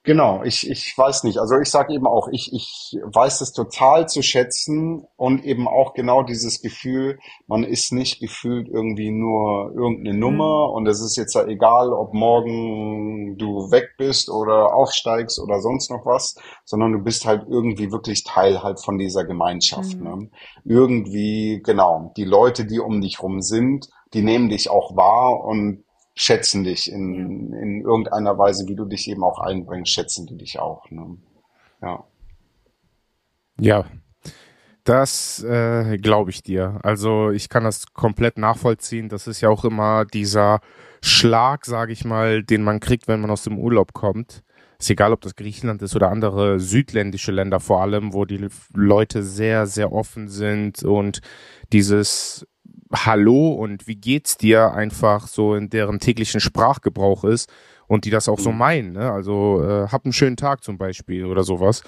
[0.09, 1.37] Genau, ich, ich weiß nicht.
[1.37, 5.93] Also ich sage eben auch, ich, ich weiß es total zu schätzen und eben auch
[5.93, 10.21] genau dieses Gefühl, man ist nicht gefühlt irgendwie nur irgendeine mhm.
[10.21, 15.61] Nummer und es ist jetzt ja egal, ob morgen du weg bist oder aufsteigst oder
[15.61, 19.99] sonst noch was, sondern du bist halt irgendwie wirklich Teil halt von dieser Gemeinschaft.
[19.99, 20.05] Mhm.
[20.05, 20.31] Ne?
[20.65, 25.85] Irgendwie, genau, die Leute, die um dich rum sind, die nehmen dich auch wahr und
[26.19, 30.59] schätzen dich in, in irgendeiner Weise, wie du dich eben auch einbringst, schätzen die dich
[30.59, 30.91] auch.
[30.91, 31.17] Ne?
[31.81, 32.05] Ja.
[33.61, 33.85] Ja,
[34.83, 36.81] das äh, glaube ich dir.
[36.83, 39.09] Also ich kann das komplett nachvollziehen.
[39.09, 40.61] Das ist ja auch immer dieser
[41.03, 44.43] Schlag, sage ich mal, den man kriegt, wenn man aus dem Urlaub kommt.
[44.81, 49.23] Ist egal, ob das Griechenland ist oder andere südländische Länder vor allem, wo die Leute
[49.23, 51.21] sehr, sehr offen sind und
[51.73, 52.47] dieses
[52.93, 57.51] Hallo und wie geht's dir einfach so in deren täglichen Sprachgebrauch ist
[57.87, 58.59] und die das auch so mhm.
[58.59, 58.93] meinen.
[58.93, 59.11] Ne?
[59.11, 61.83] Also äh, hab einen schönen Tag zum Beispiel oder sowas.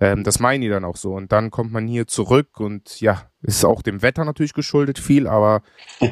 [0.00, 1.14] Ähm, das meinen die dann auch so.
[1.14, 5.26] Und dann kommt man hier zurück und ja, ist auch dem Wetter natürlich geschuldet viel,
[5.26, 5.62] aber
[6.00, 6.08] ja,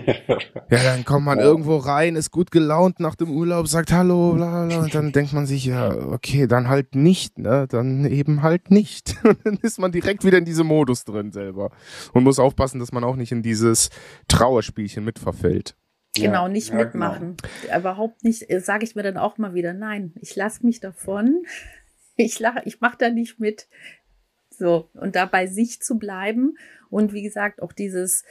[0.69, 4.79] dann kommt man irgendwo rein, ist gut gelaunt nach dem Urlaub, sagt Hallo, bla bla,
[4.81, 7.67] und dann denkt man sich, ja, okay, dann halt nicht, ne?
[7.69, 9.17] Dann eben halt nicht.
[9.25, 11.71] Und dann ist man direkt wieder in diesem Modus drin selber.
[12.13, 13.91] Und muss aufpassen, dass man auch nicht in dieses
[14.29, 15.77] Trauerspielchen mitverfällt.
[16.15, 16.85] Genau, nicht ja, genau.
[16.85, 17.37] mitmachen.
[17.63, 17.79] Genau.
[17.79, 21.43] Überhaupt nicht, äh, sage ich mir dann auch mal wieder, nein, ich lasse mich davon
[22.23, 23.69] ich lache, ich mache da nicht mit.
[24.51, 26.57] So, und da bei sich zu bleiben
[26.91, 28.25] und wie gesagt, auch dieses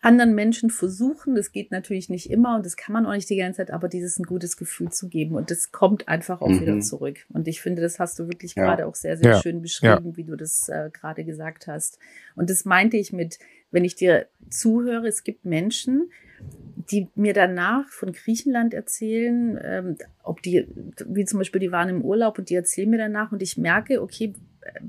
[0.00, 3.36] anderen Menschen versuchen, das geht natürlich nicht immer und das kann man auch nicht die
[3.36, 6.60] ganze Zeit, aber dieses ein gutes Gefühl zu geben und das kommt einfach auch mhm.
[6.60, 7.18] wieder zurück.
[7.28, 8.64] Und ich finde, das hast du wirklich ja.
[8.64, 9.40] gerade auch sehr, sehr ja.
[9.40, 10.16] schön beschrieben, ja.
[10.16, 11.98] wie du das äh, gerade gesagt hast.
[12.36, 13.38] Und das meinte ich mit,
[13.70, 16.10] wenn ich dir zuhöre, es gibt Menschen,
[16.90, 20.66] die mir danach von Griechenland erzählen, ähm, ob die,
[21.06, 24.02] wie zum Beispiel, die waren im Urlaub und die erzählen mir danach und ich merke,
[24.02, 24.34] okay,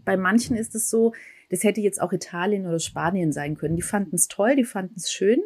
[0.05, 1.13] bei manchen ist es so,
[1.49, 3.75] das hätte jetzt auch Italien oder Spanien sein können.
[3.75, 5.41] Die fanden es toll, die fanden es schön,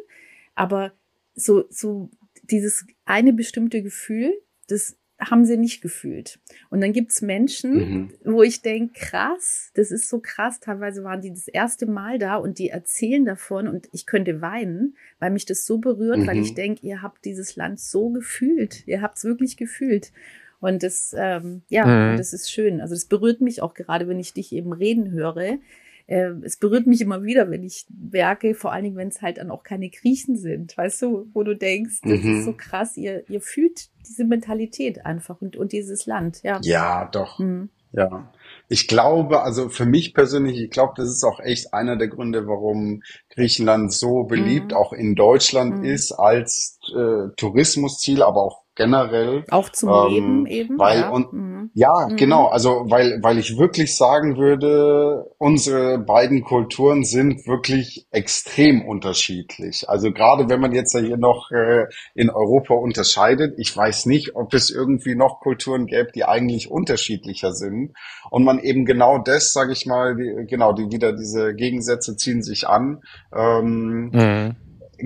[0.54, 0.92] aber
[1.34, 2.10] so, so
[2.42, 4.32] dieses eine bestimmte Gefühl,
[4.68, 6.38] das haben sie nicht gefühlt.
[6.70, 8.10] Und dann gibt's Menschen, mhm.
[8.24, 10.60] wo ich denke, krass, das ist so krass.
[10.60, 14.96] Teilweise waren die das erste Mal da und die erzählen davon und ich könnte weinen,
[15.20, 16.26] weil mich das so berührt, mhm.
[16.26, 16.56] weil ich mhm.
[16.56, 18.86] denke, ihr habt dieses Land so gefühlt.
[18.86, 20.12] Ihr habt's wirklich gefühlt.
[20.60, 22.16] Und das, ähm, ja, mhm.
[22.16, 22.80] das ist schön.
[22.80, 25.58] Also das berührt mich auch gerade, wenn ich dich eben reden höre,
[26.06, 29.38] äh, es berührt mich immer wieder, wenn ich werke, vor allen Dingen, wenn es halt
[29.38, 32.38] dann auch keine Griechen sind, weißt du, wo du denkst, das mhm.
[32.38, 36.60] ist so krass, ihr, ihr fühlt diese Mentalität einfach und, und dieses Land, ja.
[36.62, 37.38] Ja, doch.
[37.38, 37.70] Mhm.
[37.92, 38.32] Ja.
[38.68, 42.46] Ich glaube, also für mich persönlich, ich glaube, das ist auch echt einer der Gründe,
[42.48, 44.76] warum Griechenland so beliebt mhm.
[44.76, 45.84] auch in Deutschland mhm.
[45.84, 49.44] ist als äh, Tourismusziel, aber auch generell.
[49.50, 50.78] Auch zum ähm, Leben eben.
[50.78, 51.10] Weil ja.
[51.10, 51.70] und mhm.
[51.74, 52.16] ja, mhm.
[52.16, 59.88] genau, also weil weil ich wirklich sagen würde, unsere beiden Kulturen sind wirklich extrem unterschiedlich.
[59.88, 64.54] Also gerade wenn man jetzt hier noch äh, in Europa unterscheidet, ich weiß nicht, ob
[64.54, 67.94] es irgendwie noch Kulturen gäbe, die eigentlich unterschiedlicher sind
[68.30, 72.42] und man eben genau das, sage ich mal, die, genau die wieder diese Gegensätze ziehen
[72.42, 73.02] sich an.
[73.34, 74.56] Ähm, mhm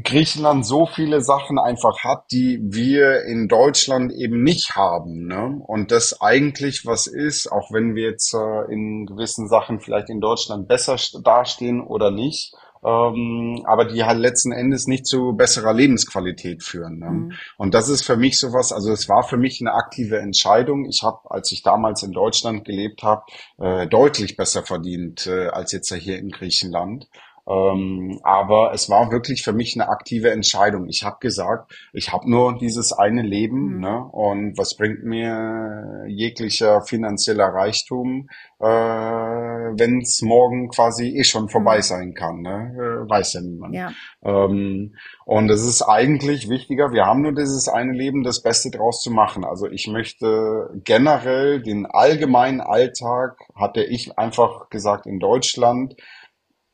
[0.02, 5.26] Griechenland so viele Sachen einfach hat, die wir in Deutschland eben nicht haben.
[5.26, 5.61] Ne?
[5.66, 10.20] Und das eigentlich was ist, auch wenn wir jetzt äh, in gewissen Sachen vielleicht in
[10.20, 16.62] Deutschland besser dastehen oder nicht, ähm, aber die halt letzten Endes nicht zu besserer Lebensqualität
[16.62, 16.98] führen.
[16.98, 17.11] Ne?
[17.11, 17.32] Mhm.
[17.56, 20.87] Und das ist für mich sowas, also es war für mich eine aktive Entscheidung.
[20.88, 23.22] Ich habe, als ich damals in Deutschland gelebt habe,
[23.58, 27.08] äh, deutlich besser verdient äh, als jetzt hier in Griechenland.
[27.48, 30.87] Ähm, aber es war wirklich für mich eine aktive Entscheidung.
[30.87, 33.80] Ich habe gesagt, ich habe nur dieses eine Leben mhm.
[33.80, 34.04] ne?
[34.12, 38.28] und was bringt mir jeglicher finanzieller Reichtum,
[38.61, 41.82] äh, wenn es morgen quasi eh schon vorbei mhm.
[41.82, 42.42] sein kann.
[42.42, 42.74] Ne?
[42.76, 43.74] Äh, weiß ja niemand.
[43.74, 43.92] Ja.
[44.22, 49.00] Ähm, und es ist eigentlich wichtiger, wir haben nur dieses eine Leben, das Beste draus
[49.00, 49.44] zu machen.
[49.44, 55.96] Also ich möchte generell den allgemeinen Alltag, hatte ich einfach gesagt in Deutschland,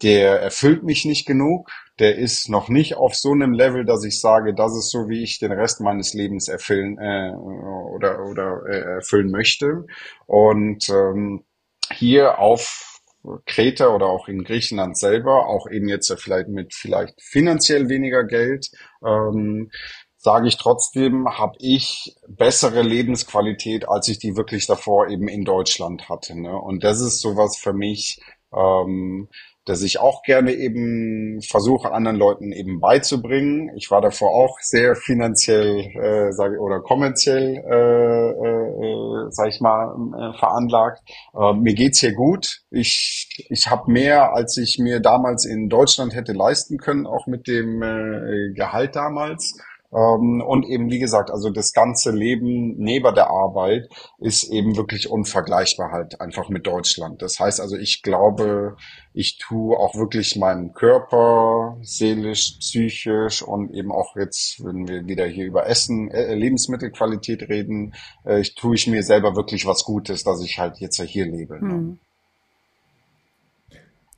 [0.04, 1.70] der erfüllt mich nicht genug.
[1.98, 5.22] Der ist noch nicht auf so einem Level, dass ich sage, das ist so, wie
[5.22, 9.86] ich den Rest meines Lebens erfüllen äh, oder oder äh, erfüllen möchte.
[10.26, 11.44] Und ähm,
[11.92, 13.00] hier auf
[13.46, 18.70] Kreta oder auch in Griechenland selber, auch eben jetzt vielleicht mit vielleicht finanziell weniger Geld,
[19.02, 19.70] ähm,
[20.18, 26.08] sage ich trotzdem, habe ich bessere Lebensqualität, als ich die wirklich davor eben in Deutschland
[26.08, 26.38] hatte.
[26.38, 26.54] Ne?
[26.54, 28.20] Und das ist sowas für mich,
[28.54, 29.28] ähm,
[29.64, 33.70] dass ich auch gerne eben versuche, anderen Leuten eben beizubringen.
[33.76, 39.94] Ich war davor auch sehr finanziell, äh, sage oder kommerziell, äh, äh, sag ich mal,
[39.94, 41.02] äh, veranlagt.
[41.34, 42.60] Äh, mir geht's hier gut.
[42.70, 47.46] Ich ich habe mehr, als ich mir damals in Deutschland hätte leisten können, auch mit
[47.46, 49.58] dem äh, Gehalt damals.
[49.94, 55.08] Ähm, und eben, wie gesagt, also das ganze Leben neben der Arbeit ist eben wirklich
[55.08, 57.22] unvergleichbar halt einfach mit Deutschland.
[57.22, 58.76] Das heißt also, ich glaube,
[59.12, 65.26] ich tue auch wirklich meinem Körper, seelisch, psychisch und eben auch jetzt, wenn wir wieder
[65.26, 70.24] hier über Essen, äh, Lebensmittelqualität reden, äh, ich tue ich mir selber wirklich was Gutes,
[70.24, 71.54] dass ich halt jetzt hier lebe.
[71.64, 71.74] Ne?
[71.74, 71.98] Hm.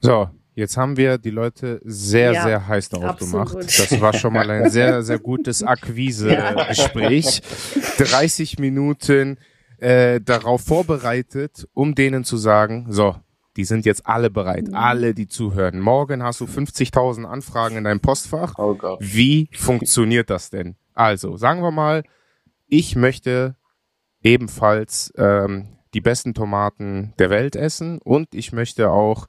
[0.01, 3.51] So, Jetzt haben wir die Leute sehr, ja, sehr heiß darauf absolut.
[3.51, 3.79] gemacht.
[3.79, 7.43] Das war schon mal ein sehr, sehr gutes Akquise-Gespräch.
[7.99, 9.37] 30 Minuten
[9.77, 13.17] äh, darauf vorbereitet, um denen zu sagen, so,
[13.59, 14.75] die sind jetzt alle bereit, mhm.
[14.75, 15.79] alle, die zuhören.
[15.79, 18.55] Morgen hast du 50.000 Anfragen in deinem Postfach.
[18.57, 18.97] Oh.
[18.99, 20.77] Wie funktioniert das denn?
[20.95, 22.03] Also, sagen wir mal,
[22.67, 23.57] ich möchte
[24.23, 29.27] ebenfalls ähm, die besten Tomaten der Welt essen und ich möchte auch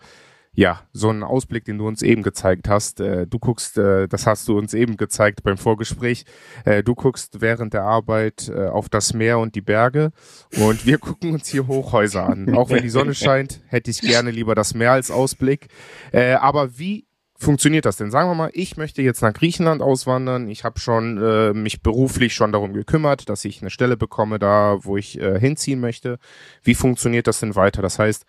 [0.58, 3.00] ja, so ein Ausblick, den du uns eben gezeigt hast.
[3.00, 6.26] Äh, du guckst, äh, das hast du uns eben gezeigt beim Vorgespräch.
[6.65, 10.12] Äh, du guckst während der Arbeit auf das Meer und die Berge
[10.60, 12.56] und wir gucken uns hier Hochhäuser an.
[12.56, 15.67] Auch wenn die Sonne scheint, hätte ich gerne lieber das Meer als Ausblick.
[16.12, 17.06] Aber wie
[17.38, 18.10] funktioniert das denn?
[18.10, 20.48] Sagen wir mal, ich möchte jetzt nach Griechenland auswandern.
[20.48, 24.80] Ich habe schon äh, mich beruflich schon darum gekümmert, dass ich eine Stelle bekomme, da
[24.82, 26.17] wo ich äh, hinziehen möchte.
[26.63, 27.84] Wie funktioniert das denn weiter?
[27.84, 28.26] Das heißt,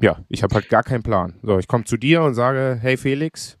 [0.00, 1.38] ja, ich habe halt gar keinen Plan.
[1.42, 3.58] So, ich komme zu dir und sage, hey Felix,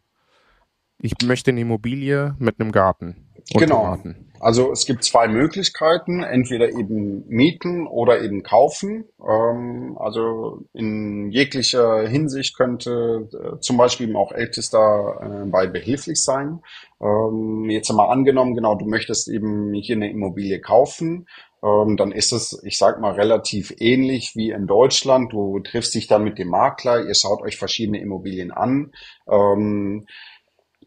[0.98, 3.28] ich möchte eine Immobilie mit einem Garten.
[3.52, 3.82] genau.
[3.82, 4.30] Tomaten.
[4.40, 9.06] Also es gibt zwei Möglichkeiten, entweder eben mieten oder eben kaufen.
[9.26, 16.22] Ähm, also in jeglicher Hinsicht könnte äh, zum Beispiel eben auch Ältester äh, bei behilflich
[16.22, 16.60] sein.
[17.00, 21.26] Ähm, jetzt einmal angenommen, genau, du möchtest eben hier eine Immobilie kaufen
[21.64, 25.32] ähm, dann ist es, ich sag mal, relativ ähnlich wie in Deutschland.
[25.32, 28.92] Du triffst dich dann mit dem Makler, ihr schaut euch verschiedene Immobilien an.
[29.26, 30.06] Ähm,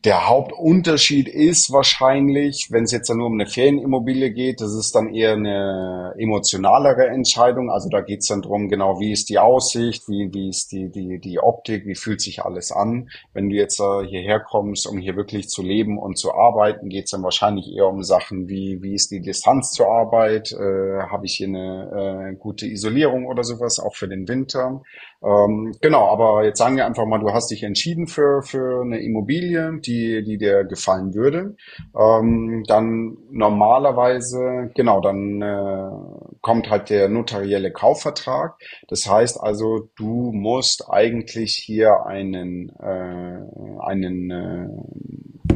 [0.04, 5.14] der Hauptunterschied ist wahrscheinlich, wenn es jetzt nur um eine Ferienimmobilie geht, das ist dann
[5.14, 7.72] eher eine emotionalere Entscheidung.
[7.72, 10.90] Also da geht es dann drum, genau, wie ist die Aussicht, wie, wie ist die,
[10.90, 13.10] die, die Optik, wie fühlt sich alles an.
[13.34, 17.06] Wenn du jetzt äh, hierher kommst, um hier wirklich zu leben und zu arbeiten, geht
[17.06, 21.26] es dann wahrscheinlich eher um Sachen wie, wie ist die Distanz zur Arbeit, äh, habe
[21.26, 24.82] ich hier eine äh, gute Isolierung oder sowas, auch für den Winter.
[25.24, 29.00] Ähm, genau, aber jetzt sagen wir einfach mal, du hast dich entschieden für, für eine
[29.00, 31.56] Immobilie, die, die dir gefallen würde.
[31.98, 38.60] Ähm, dann normalerweise, genau, dann äh, kommt halt der notarielle Kaufvertrag.
[38.88, 43.40] Das heißt also, du musst eigentlich hier einen, äh,
[43.82, 44.68] einen äh,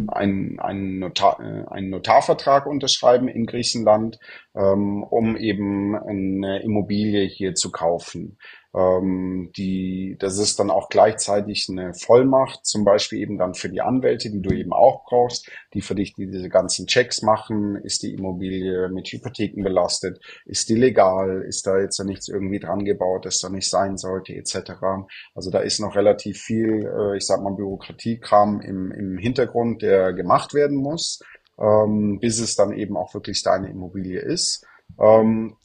[0.07, 4.19] einen, einen, Notar, äh, einen Notarvertrag unterschreiben in Griechenland,
[4.55, 8.37] ähm, um eben eine Immobilie hier zu kaufen.
[8.73, 13.81] Ähm, die, das ist dann auch gleichzeitig eine Vollmacht, zum Beispiel eben dann für die
[13.81, 17.75] Anwälte, die du eben auch brauchst, die für dich diese ganzen Checks machen.
[17.75, 20.21] Ist die Immobilie mit Hypotheken belastet?
[20.45, 21.41] Ist die legal?
[21.41, 24.71] Ist da jetzt nichts irgendwie dran gebaut, das da nicht sein sollte, etc.
[25.35, 30.13] Also da ist noch relativ viel, äh, ich sag mal, Bürokratiekram im, im Hintergrund, der
[30.13, 31.19] gemacht werden muss,
[31.59, 34.65] ähm, bis es dann eben auch wirklich deine Immobilie ist.
[34.99, 35.57] Ähm,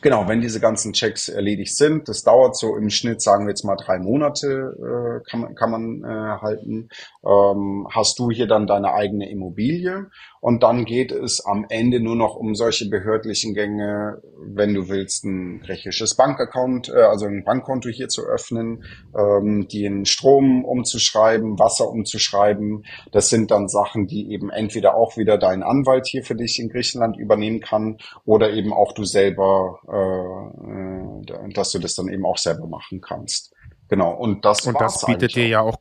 [0.00, 3.64] Genau, wenn diese ganzen Checks erledigt sind, das dauert so im Schnitt, sagen wir jetzt
[3.64, 6.88] mal drei Monate, äh, kann man, kann man äh, halten,
[7.24, 10.06] ähm, hast du hier dann deine eigene Immobilie
[10.42, 15.24] und dann geht es am Ende nur noch um solche behördlichen Gänge, wenn du willst,
[15.24, 18.82] ein griechisches Bankaccount, äh, also ein Bankkonto hier zu öffnen,
[19.16, 22.84] ähm, den Strom umzuschreiben, Wasser umzuschreiben.
[23.12, 26.70] Das sind dann Sachen, die eben entweder auch wieder dein Anwalt hier für dich in
[26.70, 32.24] Griechenland übernehmen kann oder eben auch du selber, äh, äh dass du das dann eben
[32.24, 33.52] auch selber machen kannst.
[33.88, 34.12] Genau.
[34.12, 35.76] Und das, und das bietet dir ja auch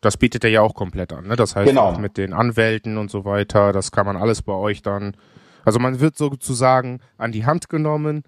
[0.00, 1.28] das bietet er ja auch komplett an.
[1.28, 1.36] Ne?
[1.36, 1.96] Das heißt, genau.
[1.96, 5.16] mit den Anwälten und so weiter, das kann man alles bei euch dann.
[5.64, 8.24] Also man wird sozusagen an die Hand genommen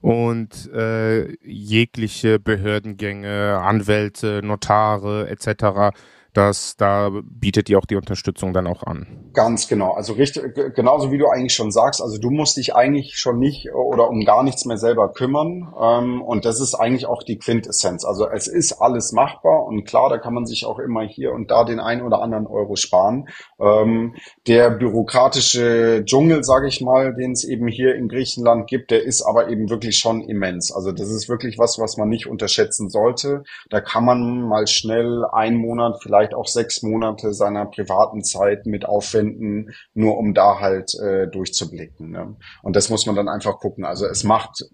[0.00, 5.90] und äh, jegliche Behördengänge, Anwälte, Notare etc
[6.36, 9.30] dass da bietet ihr auch die Unterstützung dann auch an.
[9.32, 9.92] Ganz genau.
[9.92, 13.72] Also richtig, genauso wie du eigentlich schon sagst, also du musst dich eigentlich schon nicht
[13.72, 15.72] oder um gar nichts mehr selber kümmern.
[15.80, 18.04] Ähm, und das ist eigentlich auch die Quintessenz.
[18.04, 21.50] Also es ist alles machbar und klar, da kann man sich auch immer hier und
[21.50, 23.28] da den ein oder anderen Euro sparen.
[23.58, 24.14] Ähm,
[24.46, 29.22] der bürokratische Dschungel, sage ich mal, den es eben hier in Griechenland gibt, der ist
[29.22, 30.70] aber eben wirklich schon immens.
[30.70, 33.44] Also das ist wirklich was, was man nicht unterschätzen sollte.
[33.70, 38.66] Da kann man mal schnell einen Monat vielleicht vielleicht auch sechs Monate seiner privaten Zeit
[38.66, 42.10] mit aufwenden, nur um da halt äh, durchzublicken.
[42.10, 42.36] Ne?
[42.62, 43.84] Und das muss man dann einfach gucken.
[43.84, 44.64] Also es macht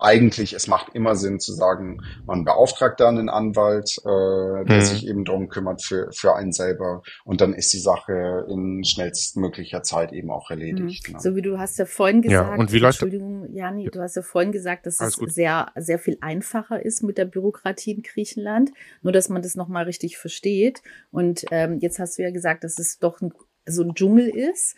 [0.00, 4.82] eigentlich, es macht immer Sinn zu sagen, man beauftragt dann einen Anwalt, äh, der mhm.
[4.82, 9.82] sich eben darum kümmert für, für einen selber und dann ist die Sache in schnellstmöglicher
[9.82, 11.08] Zeit eben auch erledigt.
[11.08, 11.14] Mhm.
[11.14, 11.20] Ne?
[11.20, 14.22] So wie du hast ja vorhin gesagt, ja, und wie Entschuldigung, Jani, du hast ja
[14.22, 18.70] vorhin gesagt, dass es sehr, sehr viel einfacher ist mit der Bürokratie in Griechenland,
[19.02, 20.82] nur dass man das nochmal richtig versteht.
[21.10, 23.32] Und ähm, jetzt hast du ja gesagt, dass es doch ein,
[23.66, 24.76] so ein Dschungel ist.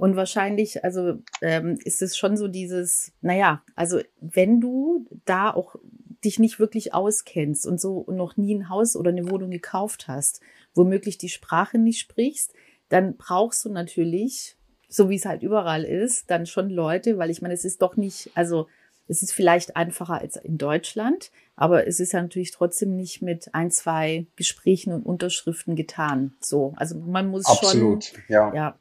[0.00, 5.76] Und wahrscheinlich, also ähm, ist es schon so dieses, naja, also wenn du da auch
[6.24, 10.40] dich nicht wirklich auskennst und so noch nie ein Haus oder eine Wohnung gekauft hast,
[10.74, 12.54] womöglich die Sprache nicht sprichst,
[12.88, 14.56] dann brauchst du natürlich,
[14.88, 17.98] so wie es halt überall ist, dann schon Leute, weil ich meine, es ist doch
[17.98, 18.68] nicht, also
[19.06, 23.54] es ist vielleicht einfacher als in Deutschland, aber es ist ja natürlich trotzdem nicht mit
[23.54, 26.32] ein, zwei Gesprächen und Unterschriften getan.
[26.40, 28.54] So, also man muss Absolut, schon, ja.
[28.54, 28.78] ja,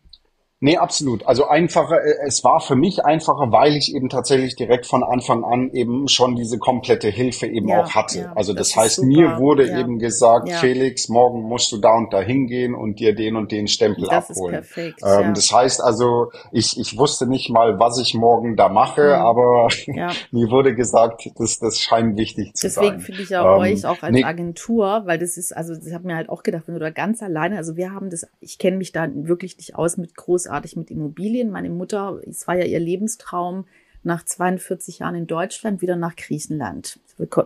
[0.62, 1.26] Nee, absolut.
[1.26, 5.45] Also einfacher, äh, es war für mich einfacher, weil ich eben tatsächlich direkt von Anfang
[5.45, 8.20] an eben schon diese komplette Hilfe eben ja, auch hatte.
[8.20, 9.80] Ja, also das, das heißt, mir wurde ja.
[9.80, 13.70] eben gesagt, Felix, morgen musst du da und da hingehen und dir den und den
[13.70, 14.55] Stempel das abholen.
[14.55, 18.68] Ist perfekt, ähm, Das heißt also, ich, ich wusste nicht mal, was ich morgen da
[18.68, 19.22] mache, mhm.
[19.22, 19.70] aber
[20.32, 22.97] mir wurde gesagt, das, das scheint wichtig zu Deswegen sein.
[22.97, 24.26] Deswegen finde ich ja ähm, euch auch als nee.
[24.26, 27.24] Agentur, weil das ist, also ich habe mir halt auch gedacht, wenn du da ganz
[27.24, 30.75] alleine, also wir haben das, ich kenne mich da wirklich nicht aus mit groß großartig
[30.75, 31.51] mit Immobilien.
[31.51, 33.65] Meine Mutter, es war ja ihr Lebenstraum,
[34.01, 36.99] nach 42 Jahren in Deutschland wieder nach Griechenland.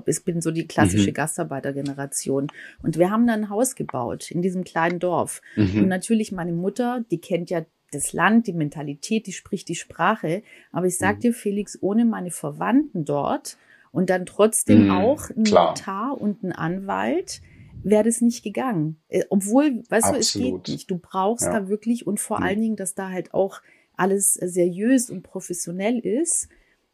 [0.05, 1.15] Ich bin so die klassische mhm.
[1.15, 2.47] Gastarbeitergeneration.
[2.83, 5.41] Und wir haben dann ein Haus gebaut in diesem kleinen Dorf.
[5.55, 5.81] Mhm.
[5.81, 10.43] Und natürlich meine Mutter, die kennt ja das Land, die Mentalität, die spricht die Sprache.
[10.71, 11.19] Aber ich sag mhm.
[11.21, 13.57] dir, Felix, ohne meine Verwandten dort
[13.91, 14.91] und dann trotzdem mhm.
[14.91, 17.41] auch ein Notar und ein Anwalt,
[17.83, 18.97] wäre das nicht gegangen.
[19.09, 20.15] Äh, obwohl, weißt Absolut.
[20.15, 20.91] du, es geht nicht.
[20.91, 21.59] Du brauchst ja.
[21.59, 22.43] da wirklich und vor mhm.
[22.43, 23.61] allen Dingen, dass da halt auch
[23.95, 26.47] alles seriös und professionell ist.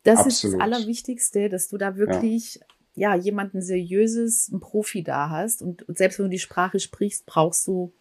[0.04, 0.34] Das Absolut.
[0.34, 2.60] ist das Allerwichtigste, dass du da wirklich
[2.94, 5.62] ja, ja jemanden seriöses, einen Profi da hast.
[5.62, 7.94] Und, und selbst wenn du die Sprache sprichst, brauchst du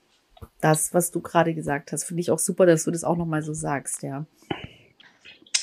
[0.61, 2.05] das, was du gerade gesagt hast.
[2.05, 4.26] Finde ich auch super, dass du das auch nochmal so sagst, ja.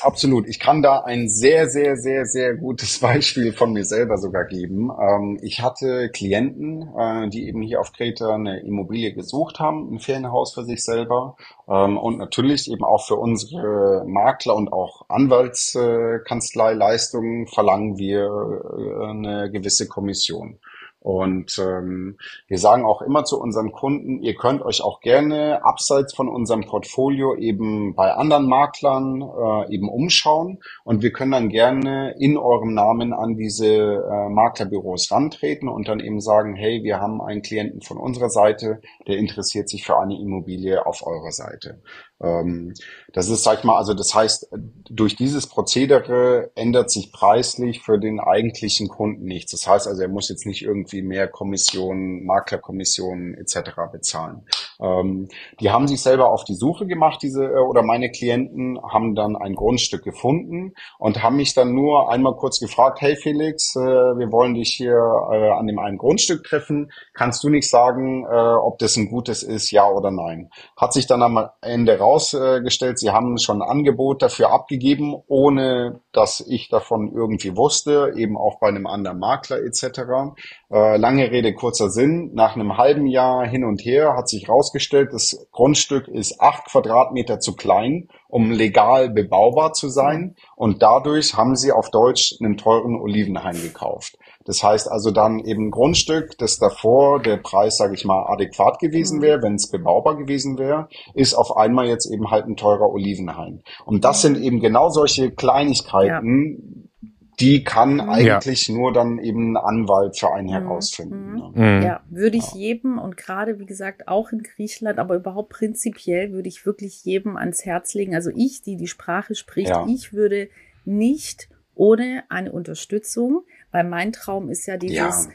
[0.02, 0.48] Absolut.
[0.48, 4.90] Ich kann da ein sehr, sehr, sehr, sehr gutes Beispiel von mir selber sogar geben.
[5.00, 10.00] Ähm, ich hatte Klienten, äh, die eben hier auf Kreta eine Immobilie gesucht haben, ein
[10.00, 11.38] Ferienhaus für sich selber.
[11.68, 19.52] Ähm, und natürlich eben auch für unsere Makler und auch Anwaltskanzleileistungen verlangen wir äh, eine
[19.52, 20.60] gewisse Kommission.
[21.06, 26.16] Und ähm, wir sagen auch immer zu unseren Kunden, ihr könnt euch auch gerne abseits
[26.16, 32.16] von unserem Portfolio eben bei anderen Maklern äh, eben umschauen und wir können dann gerne
[32.18, 37.22] in eurem Namen an diese äh, Maklerbüros rantreten und dann eben sagen, hey, wir haben
[37.22, 41.84] einen Klienten von unserer Seite, der interessiert sich für eine Immobilie auf eurer Seite.
[42.22, 42.74] Ähm,
[43.14, 44.50] das ist, sag ich mal, also das heißt,
[44.90, 49.52] durch dieses Prozedere ändert sich preislich für den eigentlichen Kunden nichts.
[49.52, 53.72] Das heißt also, er muss jetzt nicht irgendwie mehr Kommissionen, Maklerkommissionen etc.
[53.92, 54.46] bezahlen.
[54.80, 55.28] Ähm,
[55.60, 59.36] die haben sich selber auf die Suche gemacht, diese äh, oder meine Klienten haben dann
[59.36, 64.32] ein Grundstück gefunden und haben mich dann nur einmal kurz gefragt, hey Felix, äh, wir
[64.32, 64.96] wollen dich hier
[65.32, 66.92] äh, an dem einen Grundstück treffen.
[67.14, 70.50] Kannst du nicht sagen, äh, ob das ein gutes ist, ja oder nein?
[70.78, 76.46] Hat sich dann am Ende rausgestellt, sie haben schon ein Angebot dafür abgegeben, ohne dass
[76.48, 80.36] ich davon irgendwie wusste, eben auch bei einem anderen Makler etc.
[80.72, 82.32] Äh, lange Rede, kurzer Sinn.
[82.34, 87.40] Nach einem halben Jahr hin und her hat sich herausgestellt, das Grundstück ist acht Quadratmeter
[87.40, 90.36] zu klein, um legal bebaubar zu sein.
[90.56, 94.18] Und dadurch haben sie auf Deutsch einen teuren Olivenhain gekauft.
[94.46, 98.80] Das heißt also dann eben ein Grundstück, das davor der Preis, sage ich mal, adäquat
[98.80, 102.90] gewesen wäre, wenn es bebaubar gewesen wäre, ist auf einmal jetzt eben halt ein teurer
[102.92, 103.64] Olivenhain.
[103.86, 107.10] Und das sind eben genau solche Kleinigkeiten, ja.
[107.40, 108.76] die kann eigentlich ja.
[108.76, 110.52] nur dann eben ein Anwalt für einen mhm.
[110.52, 111.32] herausfinden.
[111.32, 111.52] Mhm.
[111.56, 111.84] Ne?
[111.84, 112.60] Ja, würde ich ja.
[112.60, 117.36] jedem und gerade wie gesagt auch in Griechenland, aber überhaupt prinzipiell würde ich wirklich jedem
[117.36, 118.14] ans Herz legen.
[118.14, 120.50] Also ich, die die Sprache spricht, ich würde
[120.86, 125.28] nicht ohne eine Unterstützung weil mein Traum ist ja dieses, ja.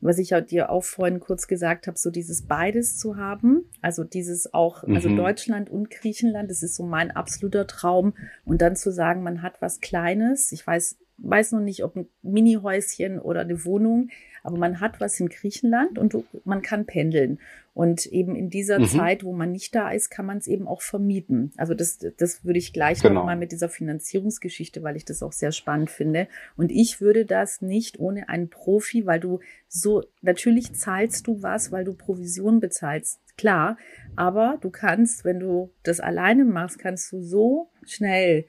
[0.00, 3.64] was ich ja dir auch vorhin kurz gesagt habe, so dieses beides zu haben.
[3.80, 4.96] Also dieses auch, also mhm.
[4.96, 8.14] also Deutschland und Griechenland, das ist so mein absoluter Traum.
[8.44, 10.52] Und dann zu sagen, man hat was Kleines.
[10.52, 14.08] Ich weiß, weiß noch nicht, ob ein Mini-Häuschen oder eine Wohnung,
[14.48, 17.38] aber man hat was in Griechenland und man kann pendeln.
[17.74, 18.86] Und eben in dieser mhm.
[18.86, 21.52] Zeit, wo man nicht da ist, kann man es eben auch vermieten.
[21.58, 23.16] Also das, das würde ich gleich genau.
[23.16, 26.28] nochmal mit dieser Finanzierungsgeschichte, weil ich das auch sehr spannend finde.
[26.56, 31.70] Und ich würde das nicht ohne einen Profi, weil du so, natürlich zahlst du was,
[31.70, 33.20] weil du Provision bezahlst.
[33.36, 33.76] Klar,
[34.16, 38.46] aber du kannst, wenn du das alleine machst, kannst du so schnell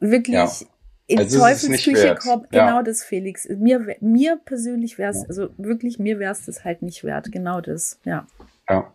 [0.00, 0.50] wirklich ja
[1.12, 2.82] in also Teufelsküche kommt, genau ja.
[2.82, 3.48] das, Felix.
[3.48, 7.30] Mir, mir persönlich wäre es, also wirklich, mir wäre es das halt nicht wert.
[7.30, 8.26] Genau das, ja.
[8.68, 8.92] Ja.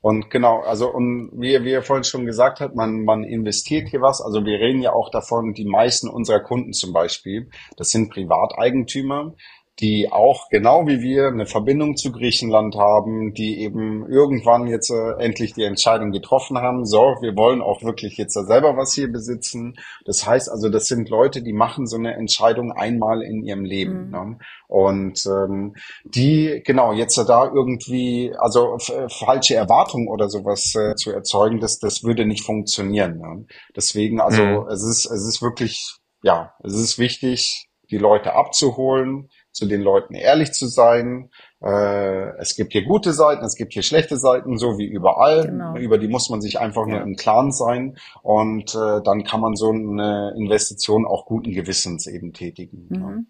[0.00, 4.00] Und genau, also und wie, wie ihr vorhin schon gesagt habt, man, man investiert hier
[4.00, 4.20] was.
[4.20, 9.34] Also wir reden ja auch davon, die meisten unserer Kunden zum Beispiel, das sind Privateigentümer,
[9.80, 15.12] die auch genau wie wir eine Verbindung zu Griechenland haben, die eben irgendwann jetzt äh,
[15.18, 19.74] endlich die Entscheidung getroffen haben, so, wir wollen auch wirklich jetzt selber was hier besitzen.
[20.04, 24.06] Das heißt also, das sind Leute, die machen so eine Entscheidung einmal in ihrem Leben.
[24.06, 24.10] Mhm.
[24.10, 24.38] Ne?
[24.66, 25.74] Und ähm,
[26.04, 32.02] die, genau, jetzt da irgendwie, also falsche Erwartungen oder sowas äh, zu erzeugen, das, das
[32.02, 33.18] würde nicht funktionieren.
[33.18, 33.46] Ne?
[33.76, 34.68] Deswegen, also mhm.
[34.68, 39.28] es ist, es ist wirklich, ja, es ist wichtig, die Leute abzuholen,
[39.58, 41.30] zu den Leuten ehrlich zu sein.
[41.60, 45.46] Äh, es gibt hier gute Seiten, es gibt hier schlechte Seiten, so wie überall.
[45.46, 45.76] Genau.
[45.76, 46.94] Über die muss man sich einfach ja.
[46.94, 47.98] nur im Klaren sein.
[48.22, 52.86] Und äh, dann kann man so eine Investition auch guten Gewissens eben tätigen.
[52.88, 53.26] Mhm.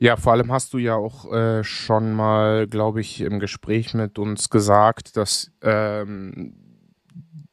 [0.00, 4.18] Ja, vor allem hast du ja auch äh, schon mal, glaube ich, im Gespräch mit
[4.18, 6.54] uns gesagt, dass ähm,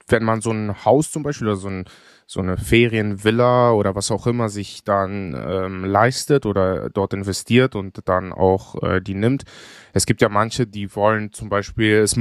[0.08, 1.86] wenn man so ein Haus zum Beispiel oder so ein
[2.32, 8.08] so eine Ferienvilla oder was auch immer sich dann ähm, leistet oder dort investiert und
[8.08, 9.46] dann auch äh, die nimmt.
[9.94, 12.16] Es gibt ja manche, die wollen zum Beispiel, es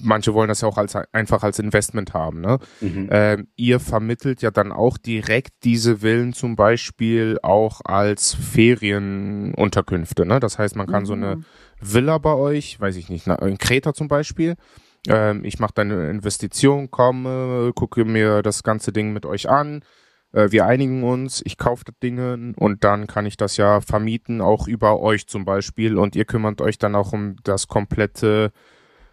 [0.00, 2.40] manche wollen das ja auch als einfach als Investment haben.
[2.40, 2.60] Ne?
[2.80, 3.08] Mhm.
[3.10, 10.26] Ähm, ihr vermittelt ja dann auch direkt diese Villen zum Beispiel auch als Ferienunterkünfte.
[10.26, 10.38] Ne?
[10.38, 11.06] Das heißt, man kann mhm.
[11.06, 11.44] so eine mhm.
[11.80, 14.54] Villa bei euch, weiß ich nicht, in Kreta zum Beispiel,
[15.06, 19.82] ähm, ich mache dann eine Investition, komme, gucke mir das ganze Ding mit euch an.
[20.32, 24.40] Äh, wir einigen uns, ich kaufe das Ding und dann kann ich das ja vermieten,
[24.40, 25.96] auch über euch zum Beispiel.
[25.96, 28.52] Und ihr kümmert euch dann auch um das komplette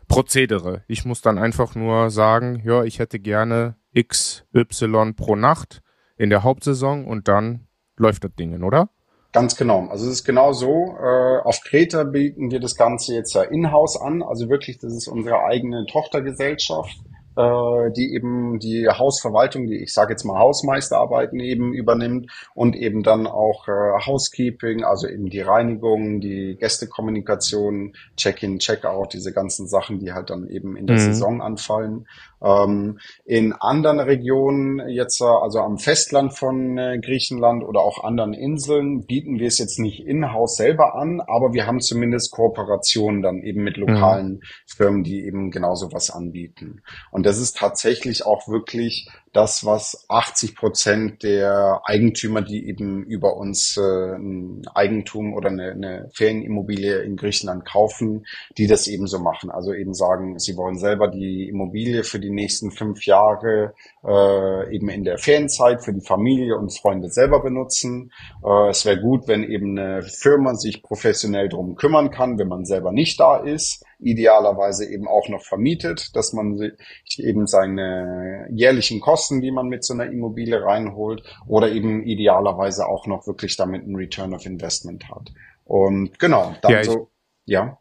[0.07, 0.83] Prozedere.
[0.87, 5.81] Ich muss dann einfach nur sagen, ja, ich hätte gerne XY pro Nacht
[6.17, 7.67] in der Hauptsaison und dann
[7.97, 8.89] läuft das Ding, oder?
[9.35, 9.87] Ganz genau.
[9.89, 10.95] Also es ist genau so.
[10.97, 14.23] Äh, auf Kreta bieten wir das Ganze jetzt ja in-house an.
[14.23, 16.95] Also wirklich, das ist unsere eigene Tochtergesellschaft
[17.35, 23.03] äh, die eben die Hausverwaltung, die ich sage jetzt mal Hausmeisterarbeiten eben übernimmt und eben
[23.03, 29.99] dann auch äh, Housekeeping, also eben die Reinigung, die Gästekommunikation, Check-in, Check-out, diese ganzen Sachen,
[29.99, 31.01] die halt dann eben in der mhm.
[31.01, 32.07] Saison anfallen.
[32.41, 38.33] Ähm, in anderen Regionen jetzt, äh, also am Festland von äh, Griechenland oder auch anderen
[38.33, 43.41] Inseln, bieten wir es jetzt nicht in-house selber an, aber wir haben zumindest Kooperationen dann
[43.41, 43.87] eben mit mhm.
[43.87, 44.41] lokalen mhm.
[44.67, 46.81] Firmen, die eben genauso was anbieten.
[47.11, 53.35] Und das ist tatsächlich auch wirklich das, was 80 Prozent der Eigentümer, die eben über
[53.35, 58.25] uns äh, ein Eigentum oder eine, eine Ferienimmobilie in Griechenland kaufen,
[58.57, 59.51] die das eben so machen.
[59.51, 63.73] Also eben sagen, sie wollen selber die Immobilie für die nächsten fünf Jahre
[64.05, 68.11] äh, eben in der Ferienzeit für die Familie und Freunde selber benutzen.
[68.41, 72.63] Äh, es wäre gut, wenn eben eine Firma sich professionell drum kümmern kann, wenn man
[72.63, 78.99] selber nicht da ist idealerweise eben auch noch vermietet, dass man sich eben seine jährlichen
[78.99, 83.83] Kosten, die man mit so einer Immobilie reinholt, oder eben idealerweise auch noch wirklich damit
[83.83, 85.31] einen Return of Investment hat.
[85.63, 87.09] Und genau, dann ja, so,
[87.45, 87.77] ja.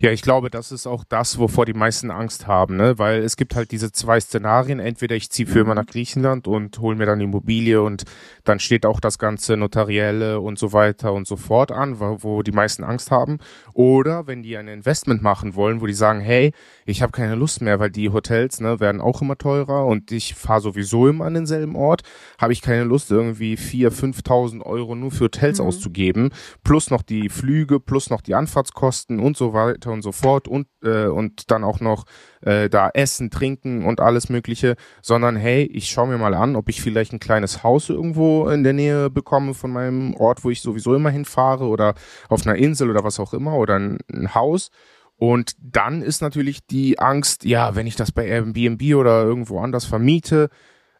[0.00, 2.98] Ja, ich glaube, das ist auch das, wovor die meisten Angst haben, ne?
[2.98, 4.78] Weil es gibt halt diese zwei Szenarien.
[4.78, 8.04] Entweder ich ziehe für immer nach Griechenland und hole mir dann Immobilie und
[8.44, 12.52] dann steht auch das ganze Notarielle und so weiter und so fort an, wo, die
[12.52, 13.38] meisten Angst haben.
[13.72, 16.52] Oder wenn die ein Investment machen wollen, wo die sagen, hey,
[16.84, 20.34] ich habe keine Lust mehr, weil die Hotels ne, werden auch immer teurer und ich
[20.34, 22.02] fahre sowieso immer an denselben Ort,
[22.38, 25.66] habe ich keine Lust, irgendwie vier, 5.000 Euro nur für Hotels mhm.
[25.66, 26.30] auszugeben,
[26.64, 30.48] plus noch die Flüge, plus noch die Anfahrtskosten und so weiter weiter und so fort
[30.48, 32.04] und, äh, und dann auch noch
[32.42, 36.68] äh, da essen, trinken und alles Mögliche, sondern hey, ich schaue mir mal an, ob
[36.68, 40.62] ich vielleicht ein kleines Haus irgendwo in der Nähe bekomme von meinem Ort, wo ich
[40.62, 41.94] sowieso immer hinfahre oder
[42.28, 44.70] auf einer Insel oder was auch immer oder ein, ein Haus.
[45.18, 49.86] Und dann ist natürlich die Angst, ja, wenn ich das bei Airbnb oder irgendwo anders
[49.86, 50.50] vermiete,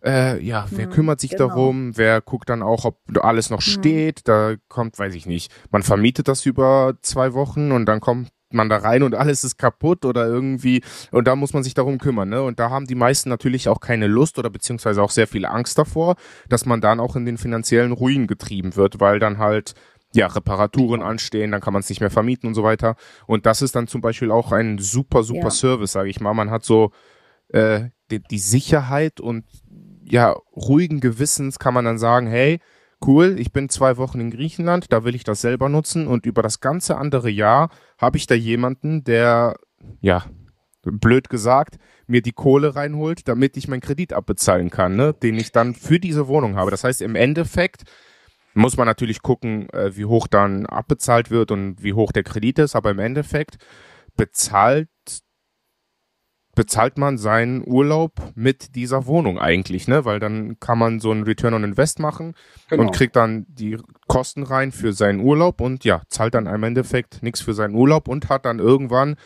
[0.07, 1.49] äh, ja, wer hm, kümmert sich genau.
[1.49, 1.97] darum?
[1.97, 3.73] Wer guckt dann auch, ob alles noch hm.
[3.73, 4.29] steht?
[4.29, 5.53] Da kommt, weiß ich nicht.
[5.71, 9.59] Man vermietet das über zwei Wochen und dann kommt man da rein und alles ist
[9.59, 12.43] kaputt oder irgendwie und da muss man sich darum kümmern, ne?
[12.43, 15.79] Und da haben die meisten natürlich auch keine Lust oder beziehungsweise auch sehr viel Angst
[15.79, 16.17] davor,
[16.49, 19.75] dass man dann auch in den finanziellen Ruin getrieben wird, weil dann halt
[20.15, 22.97] ja Reparaturen anstehen, dann kann man es nicht mehr vermieten und so weiter.
[23.27, 25.51] Und das ist dann zum Beispiel auch ein super super ja.
[25.51, 26.35] Service, sage ich mal.
[26.35, 26.93] Man hat so
[27.49, 29.45] äh, die, die Sicherheit und
[30.05, 32.61] ja ruhigen Gewissens kann man dann sagen, hey
[33.05, 36.43] cool, ich bin zwei Wochen in Griechenland, da will ich das selber nutzen und über
[36.43, 39.57] das ganze andere Jahr habe ich da jemanden, der
[40.01, 40.25] ja
[40.83, 45.53] blöd gesagt, mir die Kohle reinholt, damit ich meinen Kredit abbezahlen kann, ne, den ich
[45.53, 46.71] dann für diese Wohnung habe.
[46.71, 47.85] Das heißt, im Endeffekt
[48.55, 52.59] muss man natürlich gucken, äh, wie hoch dann abbezahlt wird und wie hoch der Kredit
[52.59, 53.59] ist, aber im Endeffekt
[54.17, 54.89] bezahlt
[56.57, 60.05] bezahlt man seinen Urlaub mit dieser Wohnung eigentlich, ne?
[60.05, 62.35] Weil dann kann man so ein Return on Invest machen
[62.69, 62.83] genau.
[62.83, 63.79] und kriegt dann die
[64.09, 68.09] Kosten rein für seinen Urlaub und ja, zahlt dann im Endeffekt nichts für seinen Urlaub
[68.09, 69.17] und hat dann irgendwann,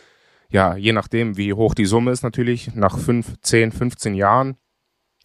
[0.51, 4.57] ja, je nachdem, wie hoch die Summe ist natürlich, nach fünf, zehn, 15 Jahren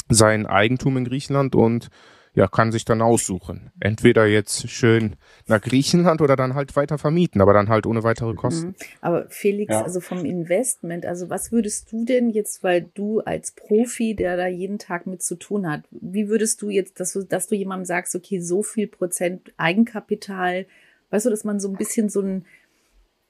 [0.07, 1.89] sein Eigentum in Griechenland und
[2.35, 3.71] ja, kann sich dann aussuchen.
[3.79, 5.15] Entweder jetzt schön
[5.47, 8.35] nach Griechenland oder dann halt weiter vermieten, aber dann halt ohne weitere mhm.
[8.35, 8.75] Kosten.
[8.99, 9.83] Aber Felix, ja.
[9.83, 14.47] also vom Investment, also was würdest du denn jetzt, weil du als Profi, der da
[14.47, 17.85] jeden Tag mit zu tun hat, wie würdest du jetzt, dass du, dass du jemandem
[17.85, 20.65] sagst, okay, so viel Prozent Eigenkapital,
[21.11, 22.45] weißt du, dass man so ein bisschen so ein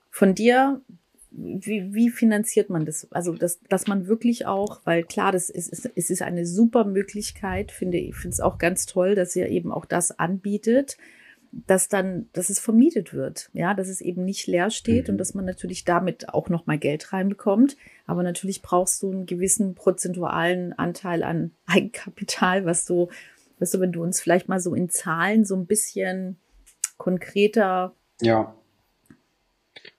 [0.10, 0.82] von dir
[1.38, 3.11] wie, wie finanziert man das?
[3.11, 6.86] Also, dass, dass man wirklich auch, weil klar, das ist, ist, es ist eine super
[6.86, 10.97] Möglichkeit, finde ich, finde es auch ganz toll, dass ihr eben auch das anbietet,
[11.51, 15.13] dass dann, dass es vermietet wird, ja, dass es eben nicht leer steht mhm.
[15.13, 17.77] und dass man natürlich damit auch nochmal Geld reinbekommt.
[18.05, 23.09] Aber natürlich brauchst du einen gewissen prozentualen Anteil an Eigenkapital, was du,
[23.59, 26.38] weißt du, wenn du uns vielleicht mal so in Zahlen so ein bisschen
[26.97, 28.55] konkreter ja.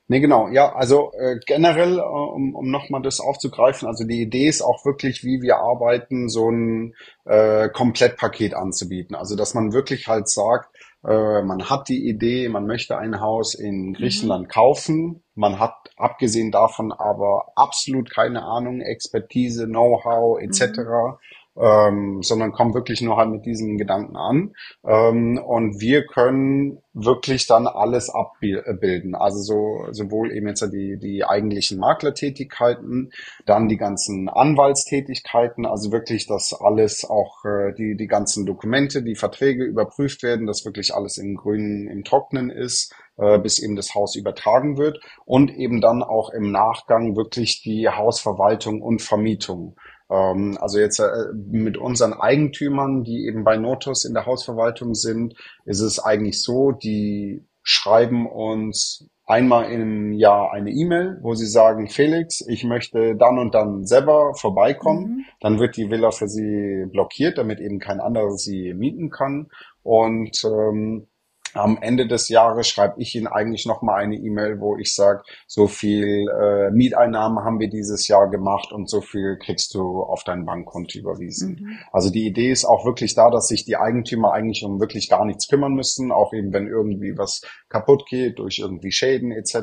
[0.08, 0.48] Nee, genau.
[0.48, 4.84] Ja, also äh, generell, äh, um, um nochmal das aufzugreifen, also die Idee ist auch
[4.84, 6.94] wirklich, wie wir arbeiten, so ein
[7.24, 9.16] äh, Komplettpaket anzubieten.
[9.16, 10.68] Also dass man wirklich halt sagt,
[11.04, 14.50] äh, man hat die Idee, man möchte ein Haus in Griechenland mhm.
[14.50, 20.78] kaufen, man hat abgesehen davon aber absolut keine Ahnung, Expertise, Know-how etc.
[20.78, 21.16] Mhm
[21.60, 24.54] ähm, sondern kommen wirklich nur halt mit diesen Gedanken an.
[24.86, 29.14] Ähm, und wir können wirklich dann alles abbilden.
[29.14, 33.12] Also so, sowohl eben jetzt die, die eigentlichen Maklertätigkeiten,
[33.44, 39.14] dann die ganzen Anwaltstätigkeiten, also wirklich, dass alles auch äh, die, die ganzen Dokumente, die
[39.14, 43.94] Verträge überprüft werden, dass wirklich alles im Grünen, im Trocknen ist äh, bis eben das
[43.94, 49.76] Haus übertragen wird und eben dann auch im Nachgang wirklich die Hausverwaltung und Vermietung.
[50.10, 55.34] Ähm, also jetzt äh, mit unseren Eigentümern, die eben bei Notus in der Hausverwaltung sind,
[55.64, 61.88] ist es eigentlich so, die schreiben uns einmal im Jahr eine E-Mail, wo sie sagen,
[61.88, 65.02] Felix, ich möchte dann und dann selber vorbeikommen.
[65.02, 65.24] Mhm.
[65.40, 69.48] Dann wird die Villa für sie blockiert, damit eben kein anderer sie mieten kann.
[69.82, 71.08] Und ähm,
[71.56, 75.66] am Ende des Jahres schreibe ich Ihnen eigentlich nochmal eine E-Mail, wo ich sage, so
[75.66, 80.44] viel äh, Mieteinnahmen haben wir dieses Jahr gemacht und so viel kriegst du auf dein
[80.44, 81.58] Bankkonto überwiesen.
[81.60, 81.78] Mhm.
[81.92, 85.24] Also die Idee ist auch wirklich da, dass sich die Eigentümer eigentlich um wirklich gar
[85.24, 89.54] nichts kümmern müssen, auch eben wenn irgendwie was kaputt geht durch irgendwie Schäden etc.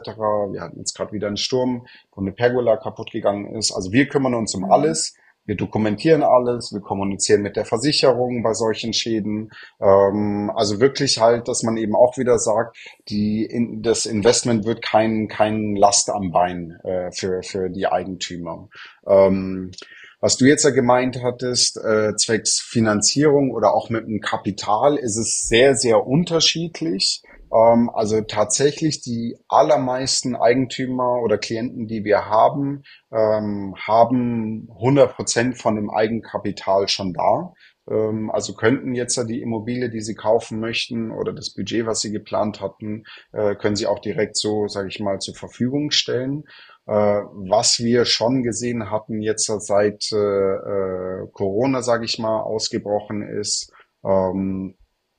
[0.52, 3.72] Wir hatten jetzt gerade wieder einen Sturm, wo eine Pergola kaputt gegangen ist.
[3.72, 4.72] Also wir kümmern uns um mhm.
[4.72, 5.16] alles.
[5.46, 9.52] Wir dokumentieren alles, wir kommunizieren mit der Versicherung bei solchen Schäden.
[9.82, 12.78] Ähm, also wirklich halt, dass man eben auch wieder sagt,
[13.10, 18.70] die, in, das Investment wird kein, kein Last am Bein äh, für, für die Eigentümer.
[19.06, 19.72] Ähm,
[20.22, 25.18] was du jetzt ja gemeint hattest, äh, zwecks Finanzierung oder auch mit dem Kapital, ist
[25.18, 27.22] es sehr, sehr unterschiedlich.
[27.54, 35.62] Ähm, also tatsächlich die allermeisten Eigentümer oder Klienten, die wir haben, ähm, haben 100 Prozent
[35.62, 37.54] von dem Eigenkapital schon da.
[37.90, 42.12] Ähm, also könnten jetzt die Immobilie, die sie kaufen möchten oder das Budget, was sie
[42.12, 46.46] geplant hatten, äh, können sie auch direkt so, sage ich mal, zur Verfügung stellen.
[46.88, 53.72] Äh, was wir schon gesehen hatten jetzt seit äh, Corona, sage ich mal, ausgebrochen ist,
[54.04, 54.76] ähm,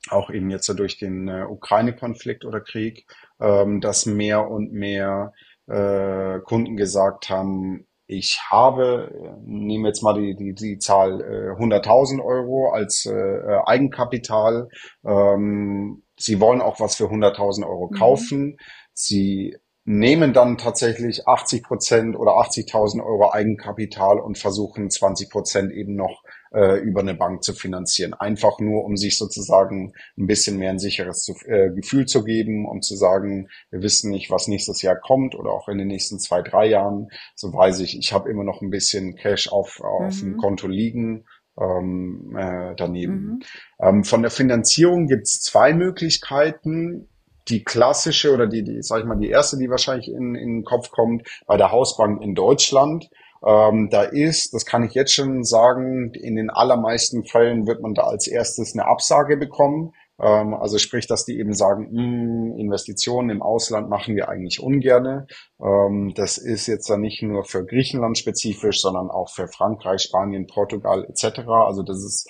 [0.09, 3.05] auch eben jetzt durch den äh, Ukraine-Konflikt oder Krieg,
[3.39, 5.33] ähm, dass mehr und mehr
[5.67, 12.23] äh, Kunden gesagt haben, ich habe, nehme jetzt mal die, die, die Zahl äh, 100.000
[12.23, 14.69] Euro als äh, Eigenkapital.
[15.03, 17.97] Ähm, sie wollen auch was für 100.000 Euro mhm.
[17.97, 18.45] kaufen.
[18.45, 18.57] Mhm.
[18.93, 25.95] Sie nehmen dann tatsächlich 80 Prozent oder 80.000 Euro Eigenkapital und versuchen 20 Prozent eben
[25.95, 26.23] noch
[26.55, 28.13] äh, über eine Bank zu finanzieren.
[28.13, 32.65] Einfach nur, um sich sozusagen ein bisschen mehr ein sicheres zu, äh, Gefühl zu geben,
[32.65, 36.19] um zu sagen, wir wissen nicht, was nächstes Jahr kommt oder auch in den nächsten
[36.19, 37.09] zwei, drei Jahren.
[37.35, 40.31] So weiß ich, ich habe immer noch ein bisschen Cash auf, auf mhm.
[40.31, 41.25] dem Konto liegen.
[41.57, 43.13] Ähm, äh, daneben.
[43.15, 43.39] Mhm.
[43.79, 47.07] Ähm, von der Finanzierung gibt es zwei Möglichkeiten
[47.47, 50.63] die klassische oder die, die, sag ich mal, die erste, die wahrscheinlich in, in den
[50.63, 53.09] Kopf kommt, bei der Hausbank in Deutschland.
[53.45, 57.93] Ähm, da ist, das kann ich jetzt schon sagen, in den allermeisten Fällen wird man
[57.93, 63.29] da als erstes eine Absage bekommen, Ähm, also sprich, dass die eben sagen, hm, Investitionen
[63.29, 65.27] im Ausland machen wir eigentlich ungerne.
[65.59, 70.47] Ähm, das ist jetzt dann nicht nur für Griechenland spezifisch, sondern auch für Frankreich, Spanien,
[70.47, 71.39] Portugal etc.
[71.47, 72.29] Also das ist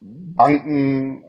[0.00, 1.24] Banken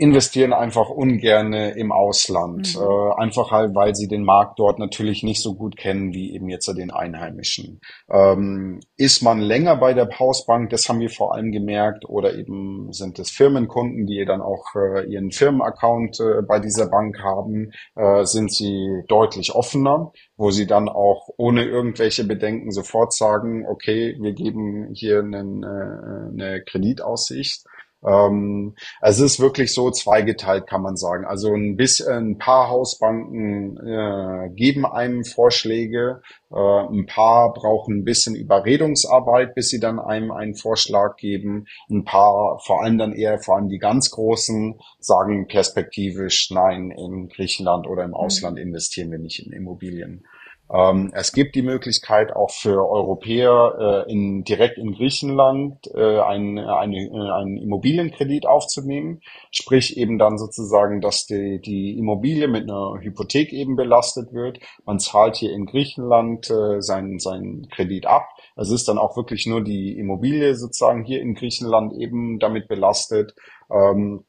[0.00, 2.74] investieren einfach ungerne im Ausland.
[2.74, 2.82] Mhm.
[2.82, 6.48] Äh, einfach halt, weil sie den Markt dort natürlich nicht so gut kennen wie eben
[6.48, 7.80] jetzt den Einheimischen.
[8.10, 12.92] Ähm, ist man länger bei der Hausbank, das haben wir vor allem gemerkt, oder eben
[12.92, 18.24] sind es Firmenkunden, die dann auch äh, ihren Firmenaccount äh, bei dieser Bank haben, äh,
[18.24, 24.32] sind sie deutlich offener, wo sie dann auch ohne irgendwelche Bedenken sofort sagen, okay, wir
[24.32, 27.64] geben hier einen, äh, eine Kreditaussicht.
[28.06, 31.24] Ähm, es ist wirklich so zweigeteilt, kann man sagen.
[31.26, 38.04] Also ein bisschen, ein paar Hausbanken äh, geben einem Vorschläge, äh, ein paar brauchen ein
[38.04, 41.66] bisschen Überredungsarbeit, bis sie dann einem einen Vorschlag geben.
[41.90, 47.28] Ein paar, vor allem dann eher, vor allem die ganz großen, sagen perspektivisch, nein, in
[47.28, 48.16] Griechenland oder im mhm.
[48.16, 50.24] Ausland investieren wir nicht in Immobilien.
[50.72, 56.58] Ähm, es gibt die Möglichkeit auch für Europäer äh, in, direkt in Griechenland äh, ein,
[56.58, 63.00] eine, äh, einen Immobilienkredit aufzunehmen, sprich eben dann sozusagen, dass die, die Immobilie mit einer
[63.00, 64.60] Hypothek eben belastet wird.
[64.84, 68.28] Man zahlt hier in Griechenland äh, seinen, seinen Kredit ab.
[68.56, 73.34] Es ist dann auch wirklich nur die Immobilie sozusagen hier in Griechenland eben damit belastet.
[73.72, 74.24] Ähm,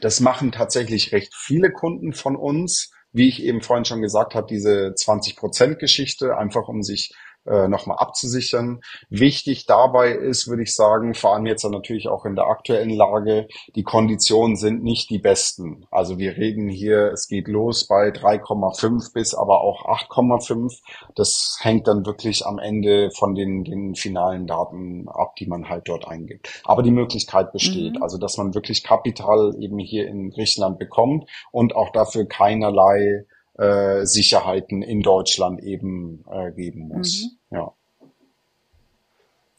[0.00, 4.46] das machen tatsächlich recht viele Kunden von uns wie ich eben vorhin schon gesagt habe,
[4.48, 7.14] diese 20-Prozent-Geschichte, einfach um sich
[7.46, 8.80] äh, nochmal abzusichern.
[9.10, 13.48] Wichtig dabei ist, würde ich sagen, vor allem jetzt natürlich auch in der aktuellen Lage,
[13.74, 15.86] die Konditionen sind nicht die besten.
[15.90, 20.80] Also wir reden hier, es geht los bei 3,5 bis aber auch 8,5.
[21.14, 25.88] Das hängt dann wirklich am Ende von den, den finalen Daten ab, die man halt
[25.88, 26.62] dort eingibt.
[26.64, 28.02] Aber die Möglichkeit besteht, mhm.
[28.02, 34.04] also dass man wirklich Kapital eben hier in Griechenland bekommt und auch dafür keinerlei äh,
[34.04, 37.30] Sicherheiten in Deutschland eben äh, geben muss.
[37.50, 37.56] Mhm.
[37.56, 37.72] Ja.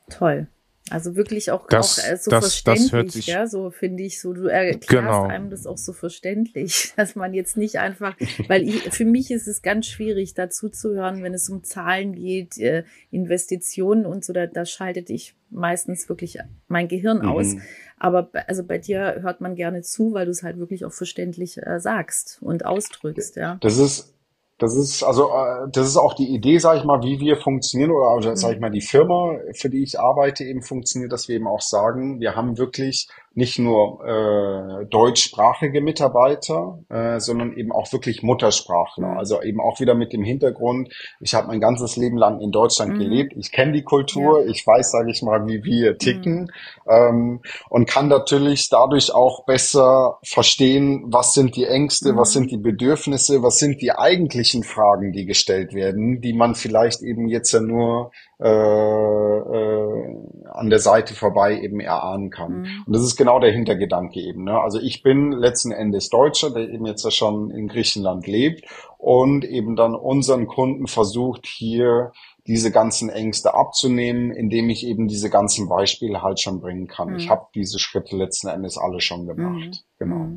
[0.10, 0.48] Toll.
[0.91, 4.33] Also wirklich auch, das, auch äh, so das, verständlich, das ja, so finde ich so,
[4.33, 5.23] du erklärst genau.
[5.23, 8.15] einem das auch so verständlich, dass man jetzt nicht einfach,
[8.47, 12.13] weil ich, für mich ist es ganz schwierig, dazu zu hören, wenn es um Zahlen
[12.13, 17.29] geht, äh, Investitionen und so, da, da schaltet ich meistens wirklich mein Gehirn mhm.
[17.29, 17.55] aus.
[17.97, 21.57] Aber also bei dir hört man gerne zu, weil du es halt wirklich auch verständlich
[21.57, 23.57] äh, sagst und ausdrückst, ja.
[23.61, 24.14] Das ist
[24.58, 27.91] das ist also äh, das ist auch die Idee, sage ich mal, wie wir funktionieren
[27.91, 31.36] oder also, sage ich mal die Firma, für die ich arbeite, eben funktioniert, dass wir
[31.36, 37.91] eben auch sagen, wir haben wirklich nicht nur äh, deutschsprachige Mitarbeiter, äh, sondern eben auch
[37.91, 39.09] wirklich Muttersprachler.
[39.09, 39.17] Mhm.
[39.17, 42.93] Also eben auch wieder mit dem Hintergrund, ich habe mein ganzes Leben lang in Deutschland
[42.93, 42.99] mhm.
[42.99, 44.49] gelebt, ich kenne die Kultur, ja.
[44.49, 46.49] ich weiß, sage ich mal, wie wir ticken
[46.86, 46.89] mhm.
[46.89, 52.39] ähm, und kann natürlich dadurch auch besser verstehen, was sind die Ängste, was mhm.
[52.39, 57.27] sind die Bedürfnisse, was sind die eigentlichen Fragen, die gestellt werden, die man vielleicht eben
[57.27, 60.15] jetzt ja nur äh, äh,
[60.51, 62.61] an der Seite vorbei eben erahnen kann.
[62.61, 62.83] Mhm.
[62.88, 64.43] Und das ist genau der Hintergedanke eben.
[64.43, 64.59] Ne?
[64.59, 68.65] Also ich bin letzten Endes Deutscher, der eben jetzt ja schon in Griechenland lebt
[68.97, 72.11] und eben dann unseren Kunden versucht hier
[72.47, 77.11] diese ganzen Ängste abzunehmen, indem ich eben diese ganzen Beispiele halt schon bringen kann.
[77.11, 77.15] Mhm.
[77.15, 79.65] Ich habe diese Schritte letzten Endes alle schon gemacht.
[79.65, 79.71] Mhm.
[79.97, 80.27] Genau.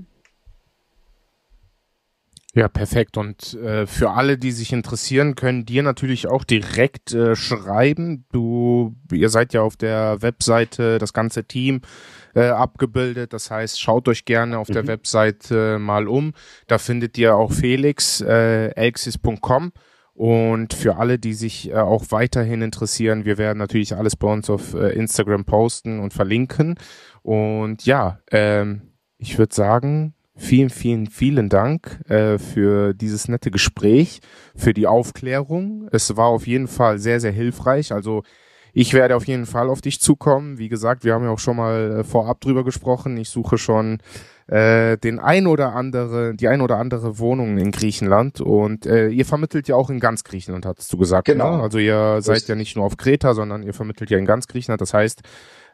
[2.59, 3.17] Ja, perfekt.
[3.17, 8.25] Und äh, für alle, die sich interessieren, können dir natürlich auch direkt äh, schreiben.
[8.33, 11.83] Du, ihr seid ja auf der Webseite, das ganze Team
[12.35, 13.33] äh, abgebildet.
[13.33, 14.73] Das heißt, schaut euch gerne auf mhm.
[14.73, 16.33] der Webseite mal um.
[16.67, 19.71] Da findet ihr auch Felix, äh, elxis.com.
[20.15, 24.51] Und für alle, die sich äh, auch weiterhin interessieren, wir werden natürlich alles bei uns
[24.51, 26.75] auf äh, Instagram posten und verlinken.
[27.23, 34.21] Und ja, ähm, ich würde sagen, Vielen, vielen, vielen Dank äh, für dieses nette Gespräch,
[34.55, 35.89] für die Aufklärung.
[35.91, 37.93] Es war auf jeden Fall sehr, sehr hilfreich.
[37.93, 38.23] Also
[38.73, 40.59] ich werde auf jeden Fall auf dich zukommen.
[40.59, 43.17] Wie gesagt, wir haben ja auch schon mal äh, vorab drüber gesprochen.
[43.17, 43.99] Ich suche schon
[44.47, 49.27] äh, den ein oder andere, die ein oder andere Wohnung in Griechenland und äh, ihr
[49.27, 51.27] vermittelt ja auch in ganz Griechenland, hattest du gesagt.
[51.27, 51.57] Genau.
[51.57, 51.63] Ne?
[51.63, 54.81] Also ihr seid ja nicht nur auf Kreta, sondern ihr vermittelt ja in ganz Griechenland.
[54.81, 55.23] Das heißt,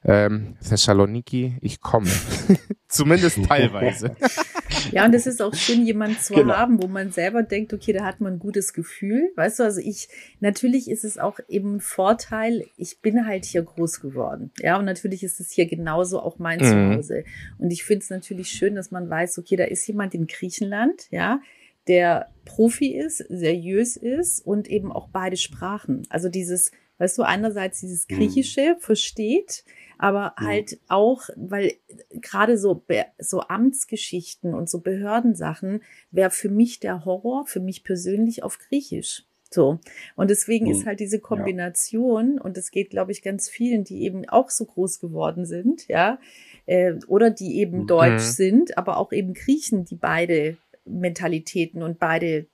[0.04, 2.08] ähm, Thessaloniki, ich komme.
[2.88, 4.16] Zumindest teilweise.
[4.92, 6.54] ja, und es ist auch schön, jemanden zu genau.
[6.54, 9.30] haben, wo man selber denkt, okay, da hat man ein gutes Gefühl.
[9.36, 10.08] Weißt du, also ich,
[10.40, 14.50] natürlich ist es auch eben ein Vorteil, ich bin halt hier groß geworden.
[14.60, 16.64] Ja, und natürlich ist es hier genauso auch mein mhm.
[16.64, 17.24] Zuhause.
[17.58, 21.06] Und ich finde es natürlich schön, dass man weiß, okay, da ist jemand in Griechenland,
[21.10, 21.40] ja,
[21.86, 26.02] der Profi ist, seriös ist und eben auch beide Sprachen.
[26.08, 28.16] Also dieses weißt du, einerseits dieses mhm.
[28.16, 28.80] Griechische mhm.
[28.80, 29.64] versteht,
[29.98, 30.46] aber mhm.
[30.46, 31.72] halt auch, weil
[32.10, 32.84] gerade so,
[33.18, 39.24] so Amtsgeschichten und so Behördensachen wäre für mich der Horror, für mich persönlich auf Griechisch.
[39.50, 39.78] So.
[40.16, 40.72] Und deswegen mhm.
[40.72, 42.42] ist halt diese Kombination, ja.
[42.42, 46.18] und das geht, glaube ich, ganz vielen, die eben auch so groß geworden sind, ja,
[46.66, 47.86] äh, oder die eben mhm.
[47.86, 52.46] deutsch sind, aber auch eben Griechen, die beide Mentalitäten und beide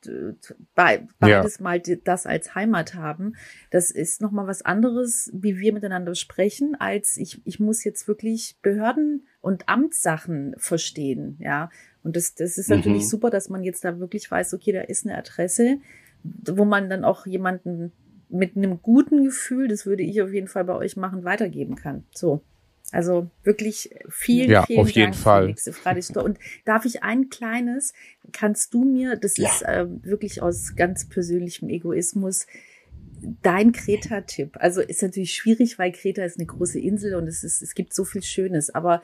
[0.75, 1.63] be, beides ja.
[1.63, 3.35] mal das als Heimat haben.
[3.71, 8.07] Das ist noch mal was anderes, wie wir miteinander sprechen, als ich ich muss jetzt
[8.07, 11.71] wirklich Behörden und Amtssachen verstehen, ja.
[12.03, 13.09] Und das das ist natürlich mhm.
[13.09, 15.79] super, dass man jetzt da wirklich weiß, okay, da ist eine Adresse,
[16.23, 17.93] wo man dann auch jemanden
[18.29, 22.05] mit einem guten Gefühl, das würde ich auf jeden Fall bei euch machen, weitergeben kann.
[22.13, 22.43] So.
[22.93, 25.55] Also wirklich vielen, ja, vielen auf jeden Dank, Fall.
[25.57, 27.93] Felix Und darf ich ein kleines,
[28.33, 29.49] kannst du mir, das ja.
[29.49, 32.47] ist äh, wirklich aus ganz persönlichem Egoismus,
[33.43, 34.57] dein Kreta-Tipp.
[34.59, 37.95] Also ist natürlich schwierig, weil Kreta ist eine große Insel und es, ist, es gibt
[37.95, 38.75] so viel Schönes.
[38.75, 39.03] Aber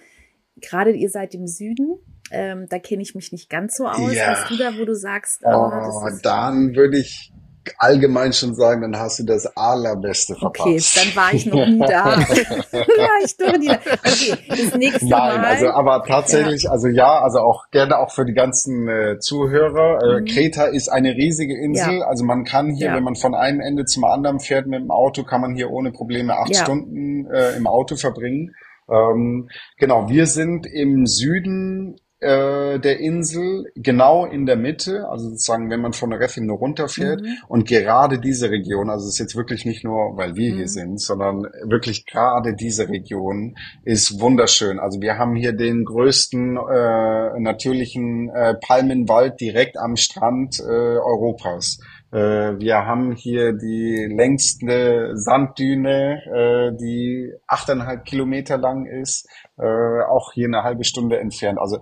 [0.60, 1.98] gerade ihr seid im Süden,
[2.30, 4.14] ähm, da kenne ich mich nicht ganz so aus.
[4.14, 4.28] Ja.
[4.28, 7.32] Hast du da, wo du sagst, oh, oh dann würde ich
[7.78, 10.66] allgemein schon sagen, dann hast du das allerbeste verpasst.
[10.66, 12.18] Okay, dann war ich noch nie da.
[13.24, 13.70] ich doch nie.
[13.70, 15.44] Okay, das nächste Nein, Mal.
[15.44, 16.70] also aber tatsächlich, ja.
[16.70, 19.98] also ja, also auch gerne auch für die ganzen äh, Zuhörer.
[20.02, 20.24] Äh, mhm.
[20.26, 21.98] Kreta ist eine riesige Insel.
[21.98, 22.06] Ja.
[22.06, 22.94] Also man kann hier, ja.
[22.94, 25.92] wenn man von einem Ende zum anderen fährt mit dem Auto, kann man hier ohne
[25.92, 28.54] Probleme acht Stunden äh, im Auto verbringen.
[28.88, 29.48] Ähm,
[29.78, 31.96] genau, wir sind im Süden
[32.26, 36.58] äh, der Insel, genau in der Mitte, also sozusagen, wenn man von der Refin nur
[36.58, 37.36] runterfährt mhm.
[37.48, 40.56] und gerade diese Region, also es ist jetzt wirklich nicht nur, weil wir mhm.
[40.56, 44.78] hier sind, sondern wirklich gerade diese Region ist wunderschön.
[44.78, 51.78] Also wir haben hier den größten äh, natürlichen äh, Palmenwald direkt am Strand äh, Europas.
[52.12, 60.32] Äh, wir haben hier die längste Sanddüne, äh, die achteinhalb Kilometer lang ist, äh, auch
[60.32, 61.58] hier eine halbe Stunde entfernt.
[61.58, 61.78] Also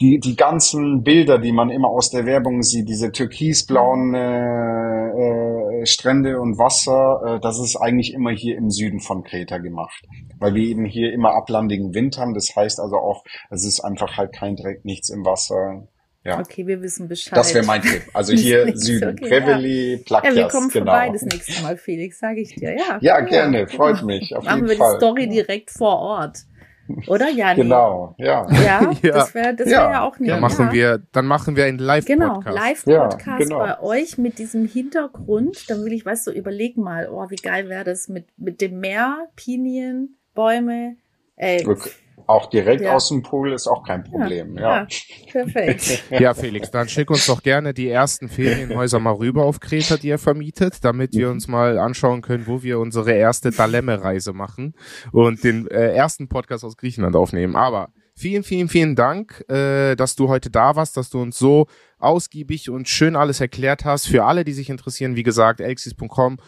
[0.00, 6.40] die, die ganzen Bilder, die man immer aus der Werbung sieht, diese türkisblauen äh, Strände
[6.40, 10.04] und Wasser, das ist eigentlich immer hier im Süden von Kreta gemacht.
[10.38, 12.34] Weil wir eben hier immer ablandigen Wind haben.
[12.34, 15.86] Das heißt also auch, es ist einfach halt kein Dreck, nichts im Wasser.
[16.24, 16.40] Ja.
[16.40, 17.38] Okay, wir wissen Bescheid.
[17.38, 18.02] Das wäre mein Tipp.
[18.12, 19.98] Also hier Süden, okay, Preveli, ja.
[20.04, 20.84] Plakias, Ja, wir kommen genau.
[20.86, 22.76] vorbei das nächste Mal, Felix, sage ich dir.
[22.76, 24.36] Ja, ja gerne, freut mich.
[24.36, 24.92] Auf Machen jeden wir Fall.
[24.92, 26.38] die Story direkt vor Ort.
[27.06, 27.62] Oder Jani?
[27.62, 28.46] Genau, ja.
[28.50, 30.02] Ja, das wäre das wär ja.
[30.02, 30.30] auch nicht.
[30.30, 32.44] Dann machen wir, dann machen wir einen Live-Podcast.
[32.44, 33.58] Genau, Live-Podcast ja, genau.
[33.58, 35.68] bei euch mit diesem Hintergrund.
[35.70, 38.80] Dann will ich, weißt du, überleg mal, oh, wie geil wäre das mit, mit dem
[38.80, 40.96] Meer, Pinien, Bäume,
[41.36, 41.66] ey.
[41.66, 41.90] Okay
[42.28, 42.94] auch direkt ja.
[42.94, 44.56] aus dem Pool ist auch kein Problem.
[44.58, 44.86] Ja, ja.
[45.32, 46.04] perfekt.
[46.10, 50.08] ja, Felix, dann schick uns doch gerne die ersten Ferienhäuser mal rüber auf Kreta, die
[50.08, 54.74] ihr vermietet, damit wir uns mal anschauen können, wo wir unsere erste Dalemme-Reise machen
[55.10, 57.56] und den äh, ersten Podcast aus Griechenland aufnehmen.
[57.56, 61.66] Aber vielen, vielen, vielen Dank, äh, dass du heute da warst, dass du uns so
[61.98, 64.06] ausgiebig und schön alles erklärt hast.
[64.06, 66.38] Für alle, die sich interessieren, wie gesagt, elxis.com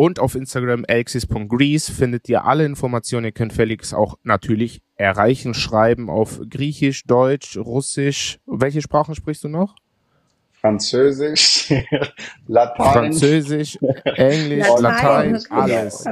[0.00, 3.26] und auf Instagram alexis.grease findet ihr alle Informationen.
[3.26, 8.38] Ihr könnt Felix auch natürlich erreichen, schreiben auf Griechisch, Deutsch, Russisch.
[8.46, 9.74] Welche Sprachen sprichst du noch?
[10.60, 11.72] Französisch,
[12.46, 12.92] Latein.
[12.92, 16.04] Französisch, Englisch, Latein, Latein alles.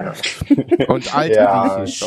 [0.88, 2.04] Und Altgriechisch.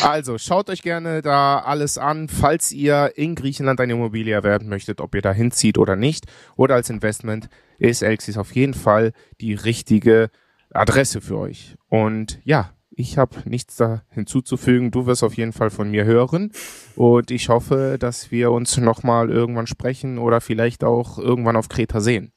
[0.02, 5.02] also, schaut euch gerne da alles an, falls ihr in Griechenland eine Immobilie erwerben möchtet,
[5.02, 6.24] ob ihr da hinzieht oder nicht,
[6.56, 7.48] oder als Investment,
[7.78, 10.30] ist Elxis auf jeden Fall die richtige
[10.70, 11.76] Adresse für euch.
[11.88, 14.90] Und ja, ich habe nichts da hinzuzufügen.
[14.90, 16.52] Du wirst auf jeden Fall von mir hören.
[16.94, 22.00] Und ich hoffe, dass wir uns nochmal irgendwann sprechen oder vielleicht auch irgendwann auf Kreta
[22.00, 22.32] sehen.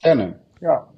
[0.00, 0.88] Gerne, ja.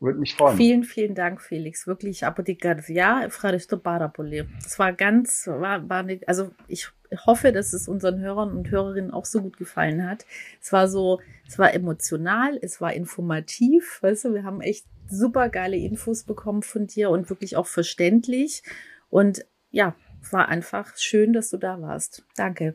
[0.00, 0.56] Würde mich freuen.
[0.56, 1.86] Vielen, vielen Dank, Felix.
[1.88, 4.46] Wirklich, aber die Garcia, Fraristo Parabole.
[4.76, 6.88] War ganz, war, war nicht, also ich
[7.26, 10.24] hoffe, dass es unseren Hörern und Hörerinnen auch so gut gefallen hat.
[10.60, 15.48] Es war so, es war emotional, es war informativ, weißt du, wir haben echt super
[15.48, 18.62] geile Infos bekommen von dir und wirklich auch verständlich.
[19.10, 19.94] Und ja,
[20.30, 22.24] war einfach schön, dass du da warst.
[22.36, 22.74] Danke.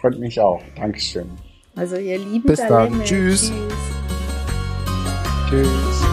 [0.00, 0.62] Freut mich auch.
[0.76, 1.30] Dankeschön.
[1.76, 3.02] Also ihr lieben Bis dann.
[3.02, 3.50] Tschüss.
[3.50, 3.52] Tschüss.
[5.48, 6.03] Tschüss.